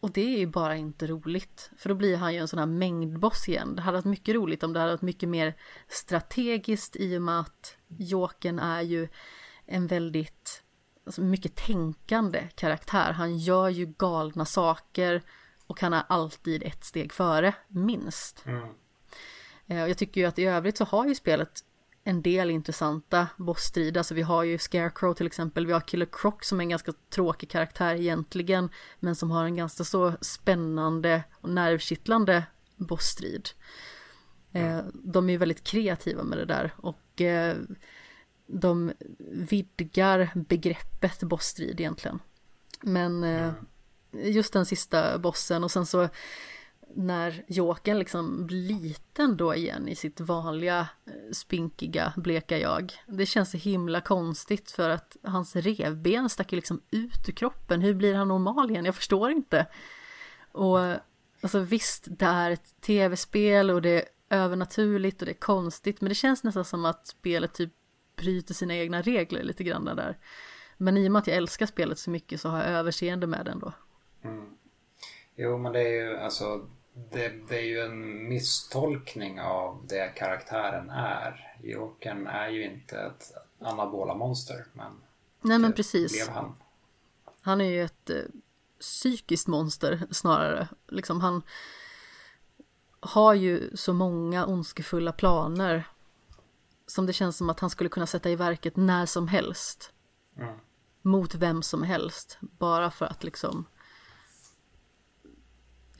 [0.01, 2.65] och det är ju bara inte roligt, för då blir han ju en sån här
[2.65, 3.75] mängdboss igen.
[3.75, 5.55] Det hade varit mycket roligt om det hade varit mycket mer
[5.87, 9.07] strategiskt i och med att Jokern är ju
[9.65, 10.63] en väldigt,
[11.05, 13.11] alltså mycket tänkande karaktär.
[13.11, 15.21] Han gör ju galna saker
[15.67, 18.45] och han är alltid ett steg före, minst.
[18.45, 18.69] Mm.
[19.67, 21.63] Eh, jag tycker ju att i övrigt så har ju spelet
[22.03, 23.99] en del intressanta bossstrider.
[23.99, 26.93] Alltså vi har ju Scarecrow till exempel, vi har Killer Croc som är en ganska
[27.09, 32.43] tråkig karaktär egentligen, men som har en ganska så spännande och nervkittlande
[32.75, 33.49] bossstrid.
[34.51, 37.57] Eh, de är ju väldigt kreativa med det där och eh,
[38.47, 38.91] de
[39.31, 42.19] vidgar begreppet bossstrid egentligen.
[42.81, 43.51] Men eh,
[44.11, 46.09] just den sista bossen och sen så
[46.95, 52.93] när Jokern liksom blir liten då igen i sitt vanliga eh, spinkiga bleka jag.
[53.07, 57.81] Det känns så himla konstigt för att hans revben stack ju liksom ut ur kroppen.
[57.81, 58.85] Hur blir han normal igen?
[58.85, 59.67] Jag förstår inte.
[60.51, 60.97] Och eh,
[61.41, 66.09] alltså visst, det är ett tv-spel och det är övernaturligt och det är konstigt, men
[66.09, 67.73] det känns nästan som att spelet typ
[68.15, 70.17] bryter sina egna regler lite grann där.
[70.77, 73.45] Men i och med att jag älskar spelet så mycket så har jag överseende med
[73.45, 73.73] det ändå.
[74.23, 74.49] Mm.
[75.35, 80.89] Jo, men det är ju alltså det, det, är ju en misstolkning av det karaktären
[80.89, 81.57] är.
[81.63, 84.65] Jokern är ju inte ett anabola monster.
[84.73, 84.91] Men
[85.41, 86.27] Nej men precis.
[86.27, 86.55] han.
[87.41, 88.23] Han är ju ett eh,
[88.79, 90.67] psykiskt monster snarare.
[90.87, 91.41] Liksom han
[92.99, 95.83] har ju så många ondskefulla planer.
[96.87, 99.93] Som det känns som att han skulle kunna sätta i verket när som helst.
[100.37, 100.55] Mm.
[101.01, 102.37] Mot vem som helst.
[102.41, 103.65] Bara för att liksom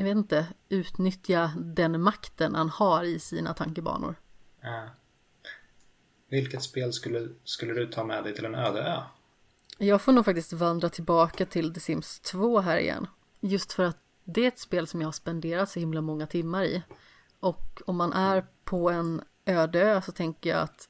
[0.01, 4.15] jag vet inte, utnyttja den makten han har i sina tankebanor.
[4.61, 4.89] Ja.
[6.29, 9.01] Vilket spel skulle, skulle du ta med dig till en öde ö?
[9.77, 13.07] Jag får nog faktiskt vandra tillbaka till The Sims 2 här igen.
[13.39, 16.63] Just för att det är ett spel som jag har spenderat så himla många timmar
[16.63, 16.83] i.
[17.39, 20.89] Och om man är på en öde ö så tänker jag att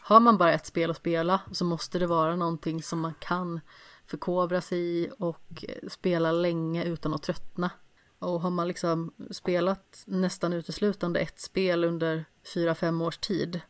[0.00, 3.60] har man bara ett spel att spela så måste det vara någonting som man kan
[4.06, 7.70] förkovra sig i och spela länge utan att tröttna.
[8.18, 13.60] Och har man liksom spelat nästan uteslutande ett spel under fyra fem års tid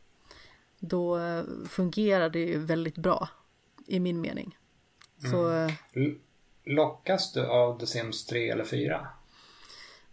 [0.79, 3.29] då eh, fungerar det ju väldigt bra
[3.87, 4.59] i min mening.
[5.31, 5.71] Så, mm.
[5.93, 9.09] Eh, lockas du av The Sims 3 eller 4?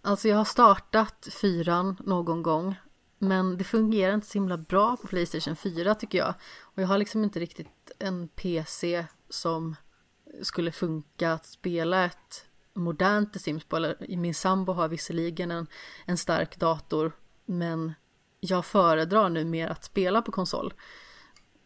[0.01, 2.75] Alltså jag har startat fyran någon gång
[3.17, 6.33] men det fungerar inte så himla bra på Playstation 4 tycker jag.
[6.61, 9.75] Och jag har liksom inte riktigt en PC som
[10.41, 12.45] skulle funka att spela ett
[12.75, 15.67] modernt The Sims på, eller min sambo har visserligen en,
[16.05, 17.11] en stark dator,
[17.45, 17.93] men
[18.39, 20.73] jag föredrar nu mer att spela på konsol.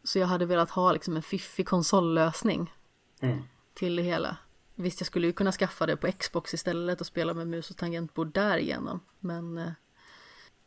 [0.03, 2.73] Så jag hade velat ha liksom en fiffig konsollösning
[3.19, 3.43] mm.
[3.73, 4.37] till det hela.
[4.75, 7.77] Visst, jag skulle ju kunna skaffa det på Xbox istället och spela med mus och
[7.77, 9.71] tangentbord därigenom, men eh,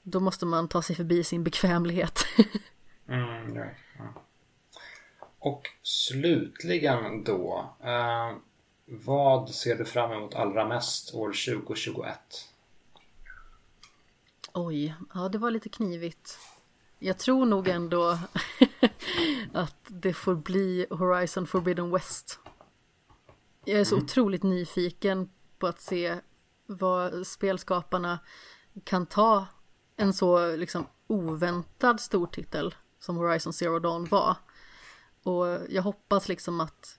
[0.03, 2.19] då måste man ta sig förbi sin bekvämlighet.
[3.09, 3.65] mm, ja,
[3.99, 4.23] ja.
[5.39, 8.37] Och slutligen då, eh,
[8.85, 12.19] vad ser du fram emot allra mest år 2021?
[14.53, 16.39] Oj, ja det var lite knivigt.
[16.99, 18.19] Jag tror nog ändå
[19.53, 22.39] att det får bli Horizon Forbidden West.
[23.65, 24.05] Jag är så mm.
[24.05, 26.17] otroligt nyfiken på att se
[26.67, 28.19] vad spelskaparna
[28.85, 29.47] kan ta
[29.97, 34.37] en så liksom oväntad stor titel som Horizon Zero Dawn var.
[35.23, 36.99] Och jag hoppas liksom att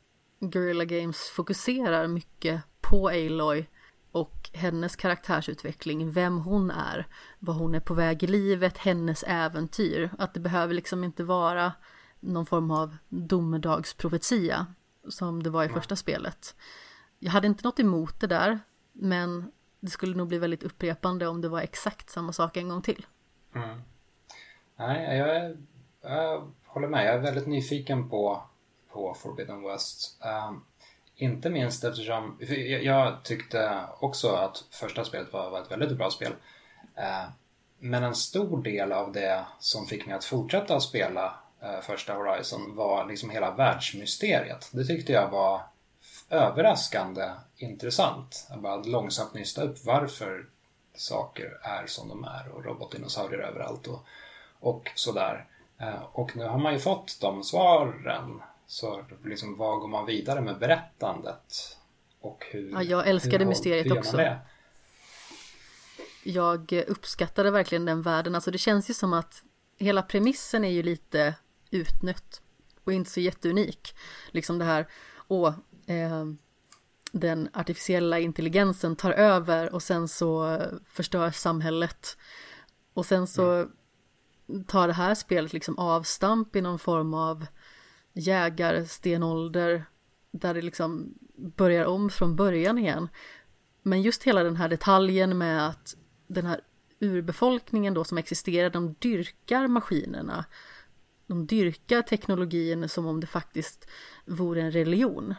[0.50, 3.66] Guerrilla Games fokuserar mycket på Aloy
[4.12, 7.08] och hennes karaktärsutveckling, vem hon är,
[7.39, 10.10] vad hon är på väg i livet, hennes äventyr.
[10.18, 11.74] Att det behöver liksom inte vara
[12.20, 14.66] någon form av domedagsprofetia
[15.10, 16.56] som det var i första spelet.
[17.20, 18.60] Jag hade inte något emot det där,
[18.91, 22.82] men det skulle nog bli väldigt upprepande om det var exakt samma sak en gång
[22.82, 23.06] till.
[23.56, 23.82] Mm.
[24.76, 25.58] Nej, jag, är,
[26.02, 27.06] jag håller med.
[27.06, 28.44] Jag är väldigt nyfiken på,
[28.94, 30.18] på Forbidden West.
[30.50, 30.66] Um,
[31.16, 36.10] inte minst eftersom jag, jag tyckte också att första spelet var, var ett väldigt bra
[36.10, 36.32] spel.
[36.98, 37.30] Uh,
[37.80, 42.76] men en stor del av det som fick mig att fortsätta spela uh, första Horizon
[42.76, 44.70] var liksom hela världsmysteriet.
[44.72, 45.62] Det tyckte jag var
[46.30, 48.48] överraskande intressant.
[48.50, 50.46] Jag bara långsamt nysta upp varför
[50.96, 54.06] saker är som de är och robotdinosaurier överallt och,
[54.60, 55.46] och sådär.
[55.78, 58.41] Ehm, och nu har man ju fått de svaren.
[58.74, 61.78] Så liksom, vad går man vidare med berättandet?
[62.19, 64.17] Och hur, Ja, jag älskade hur, mysteriet också.
[64.17, 64.39] Det?
[66.24, 69.43] Jag uppskattade verkligen den världen, alltså det känns ju som att
[69.78, 71.36] hela premissen är ju lite
[71.71, 72.41] utnött
[72.84, 73.95] och inte så jätteunik.
[74.32, 74.88] Liksom det här,
[75.28, 75.53] åh,
[75.88, 76.26] eh,
[77.11, 82.17] den artificiella intelligensen tar över och sen så förstörs samhället.
[82.93, 83.67] Och sen så
[84.67, 87.45] tar det här spelet liksom avstamp i någon form av
[88.14, 89.86] jägarstenålder
[90.32, 93.07] där det liksom börjar om från början igen.
[93.82, 95.95] Men just hela den här detaljen med att
[96.28, 96.61] den här
[96.99, 100.45] urbefolkningen då som existerar, de dyrkar maskinerna.
[101.28, 103.88] De dyrkar teknologin som om det faktiskt
[104.26, 105.36] vore en religion.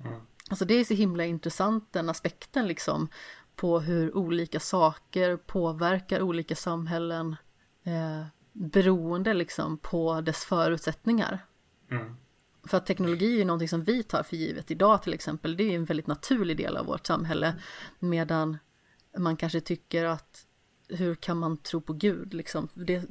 [0.00, 0.20] Mm.
[0.50, 3.08] Alltså det är så himla intressant den aspekten liksom
[3.56, 7.36] på hur olika saker påverkar olika samhällen
[7.82, 11.44] eh, beroende liksom på dess förutsättningar.
[11.90, 12.16] Mm.
[12.66, 15.56] För att teknologi är ju någonting som vi tar för givet idag till exempel.
[15.56, 17.54] Det är ju en väldigt naturlig del av vårt samhälle.
[17.98, 18.58] Medan
[19.18, 20.46] man kanske tycker att
[20.88, 22.68] hur kan man tro på Gud liksom?
[22.74, 23.04] Det,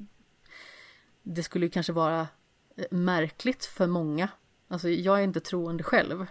[1.23, 2.27] det skulle ju kanske vara
[2.75, 4.29] eh, märkligt för många.
[4.67, 6.25] Alltså jag är inte troende själv.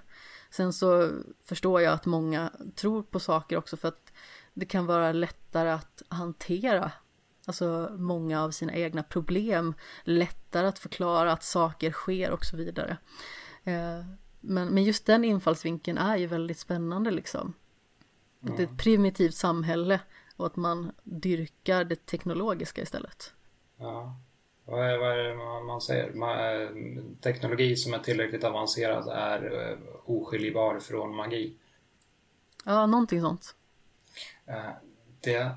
[0.51, 1.11] Sen så
[1.45, 4.13] förstår jag att många tror på saker också för att
[4.55, 6.93] det kan vara lättare att hantera
[7.47, 9.75] Alltså många av sina egna problem,
[10.05, 12.97] lättare att förklara att saker sker och så vidare.
[13.65, 14.05] Eh,
[14.41, 17.55] men, men just den infallsvinkeln är ju väldigt spännande liksom.
[18.41, 20.01] Att det är ett primitivt samhälle
[20.37, 23.35] och att man dyrkar det teknologiska istället.
[23.77, 24.17] Ja.
[24.65, 25.35] Vad är, vad är det
[25.65, 26.13] man- säger?
[26.13, 26.69] Man, eh,
[27.21, 31.57] teknologi som är tillräckligt avancerad är eh, oskiljbar från magi.
[32.65, 33.57] Ja, någonting sånt.
[35.21, 35.51] Det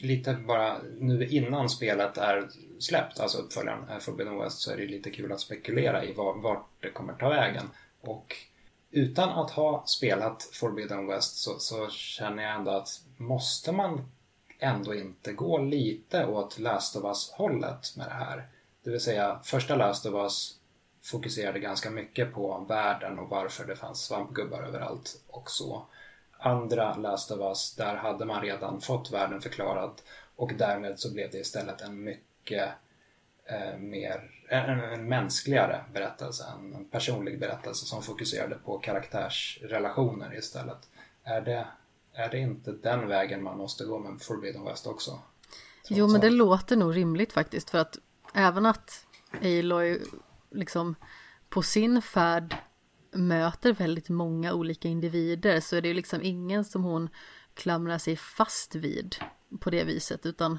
[0.00, 5.10] lite bara nu innan spelet är släppt, alltså uppföljaren Forbidden West, så är det lite
[5.10, 7.70] kul att spekulera i var, vart det kommer ta vägen.
[8.00, 8.36] Och
[8.90, 14.10] utan att ha spelat Forbidden West så, så känner jag ändå att måste man
[14.58, 18.48] ändå inte gå lite åt Last of Us-hållet med det här?
[18.84, 20.54] Det vill säga, första Last of Us
[21.04, 25.86] fokuserade ganska mycket på världen och varför det fanns svampgubbar överallt och så.
[26.38, 29.90] Andra Last of Us, där hade man redan fått världen förklarad
[30.36, 32.68] och därmed så blev det istället en mycket
[33.44, 40.88] eh, mer, en, en mänskligare berättelse, en, en personlig berättelse som fokuserade på karaktärsrelationer istället.
[41.24, 41.66] Är det,
[42.12, 45.18] är det inte den vägen man måste gå med Forbidden West också?
[45.88, 47.98] Jo, men det låter nog rimligt faktiskt för att
[48.34, 49.06] även att
[49.42, 50.00] Aloy
[50.50, 50.94] liksom
[51.48, 52.56] på sin färd
[53.12, 57.08] möter väldigt många olika individer så är det ju liksom ingen som hon
[57.54, 59.16] klamrar sig fast vid
[59.60, 60.58] på det viset utan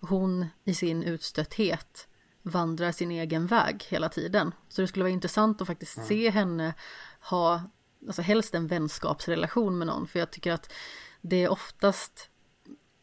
[0.00, 2.08] hon i sin utstötthet
[2.42, 4.54] vandrar sin egen väg hela tiden.
[4.68, 6.74] Så det skulle vara intressant att faktiskt se henne
[7.20, 7.62] ha,
[8.06, 10.72] alltså helst en vänskapsrelation med någon för jag tycker att
[11.20, 12.30] det är oftast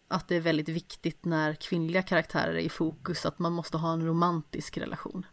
[0.08, 3.94] att det är väldigt viktigt när kvinnliga karaktärer är i fokus att man måste ha
[3.94, 5.26] en romantisk relation.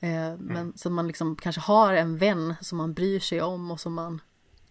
[0.00, 3.80] Eh, men så man liksom kanske har en vän som man bryr sig om och
[3.80, 4.20] som man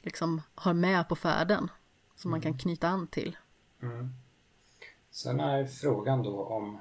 [0.01, 1.71] liksom har med på färden.
[2.15, 3.37] Som man kan knyta an till.
[3.81, 4.13] Mm.
[5.11, 6.79] Sen är frågan då om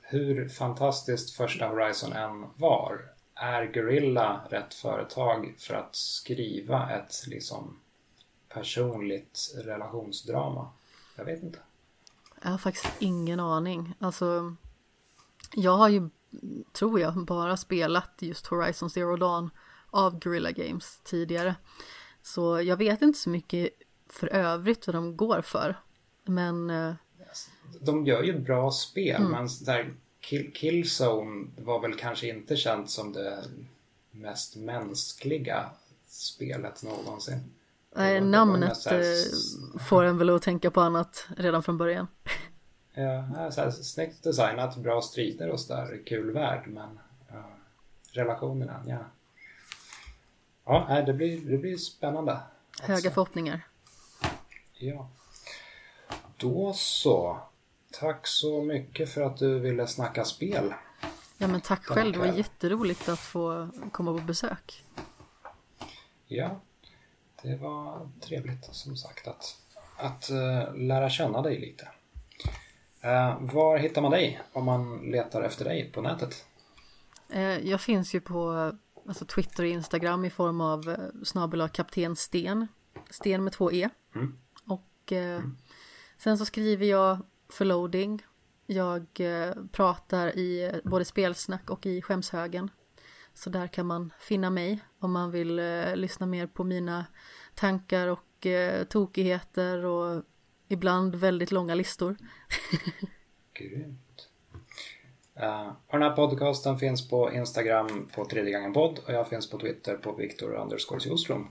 [0.00, 3.00] hur fantastiskt första Horizon än var.
[3.34, 7.80] Är Gorilla rätt företag för att skriva ett liksom
[8.48, 10.70] personligt relationsdrama?
[11.16, 11.58] Jag vet inte.
[12.42, 13.94] Jag har faktiskt ingen aning.
[13.98, 14.56] Alltså,
[15.54, 16.10] jag har ju,
[16.72, 19.50] tror jag, bara spelat just Horizon Zero Dawn
[19.90, 21.54] av Guerrilla Games tidigare.
[22.22, 23.68] Så jag vet inte så mycket
[24.08, 25.80] för övrigt vad de går för.
[26.24, 26.94] Men eh,
[27.80, 33.12] De gör ju bra spel men där Kill, Killzone var väl kanske inte känt som
[33.12, 33.44] det
[34.10, 35.70] mest mänskliga
[36.08, 37.40] spelet någonsin.
[37.96, 42.06] Nej, var namnet här eh, får en väl att tänka på annat redan från början.
[43.02, 46.98] Ja, så här, snyggt designat, bra strider och sådär, kul värld men
[47.28, 47.44] ja,
[48.12, 48.98] relationerna, ja.
[50.64, 52.40] Ja, det blir, det blir spännande.
[52.80, 53.60] Höga Alltså, förhoppningar.
[54.78, 55.08] Ja.
[56.36, 57.38] Då så.
[57.92, 60.74] Tack så mycket för att du ville snacka spel.
[61.38, 64.84] Ja men tack själv, det var jätteroligt att få komma på besök.
[66.26, 66.60] Ja,
[67.42, 69.56] det var trevligt som sagt att,
[69.96, 71.88] att eh, lära känna dig lite.
[73.00, 76.44] Eh, var hittar man dig om man letar efter dig på nätet?
[77.28, 78.72] Eh, Jag finns ju på
[79.08, 82.68] alltså Twitter och Instagram i form av eh, snabel kapten Sten.
[83.10, 83.88] Sten med två E.
[84.14, 84.38] Mm.
[84.64, 85.40] Och eh,
[86.18, 87.18] sen så skriver jag
[87.48, 88.22] för loading.
[88.66, 89.06] Jag
[89.72, 92.70] pratar i både spelsnack och i skämshögen.
[93.34, 95.56] Så där kan man finna mig om man vill
[95.94, 97.06] lyssna mer på mina
[97.54, 98.46] tankar och
[98.88, 100.22] tokigheter och
[100.70, 102.16] ibland väldigt långa listor.
[103.54, 104.28] Grymt.
[105.86, 109.58] Och den här podcasten finns på Instagram på tredje gången podd och jag finns på
[109.58, 111.48] Twitter på Viktor underscore Sjoström.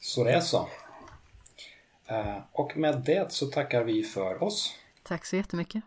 [0.00, 0.68] Så det är så.
[2.06, 4.74] Eh, och med det så tackar vi för oss.
[5.02, 5.82] Tack så jättemycket.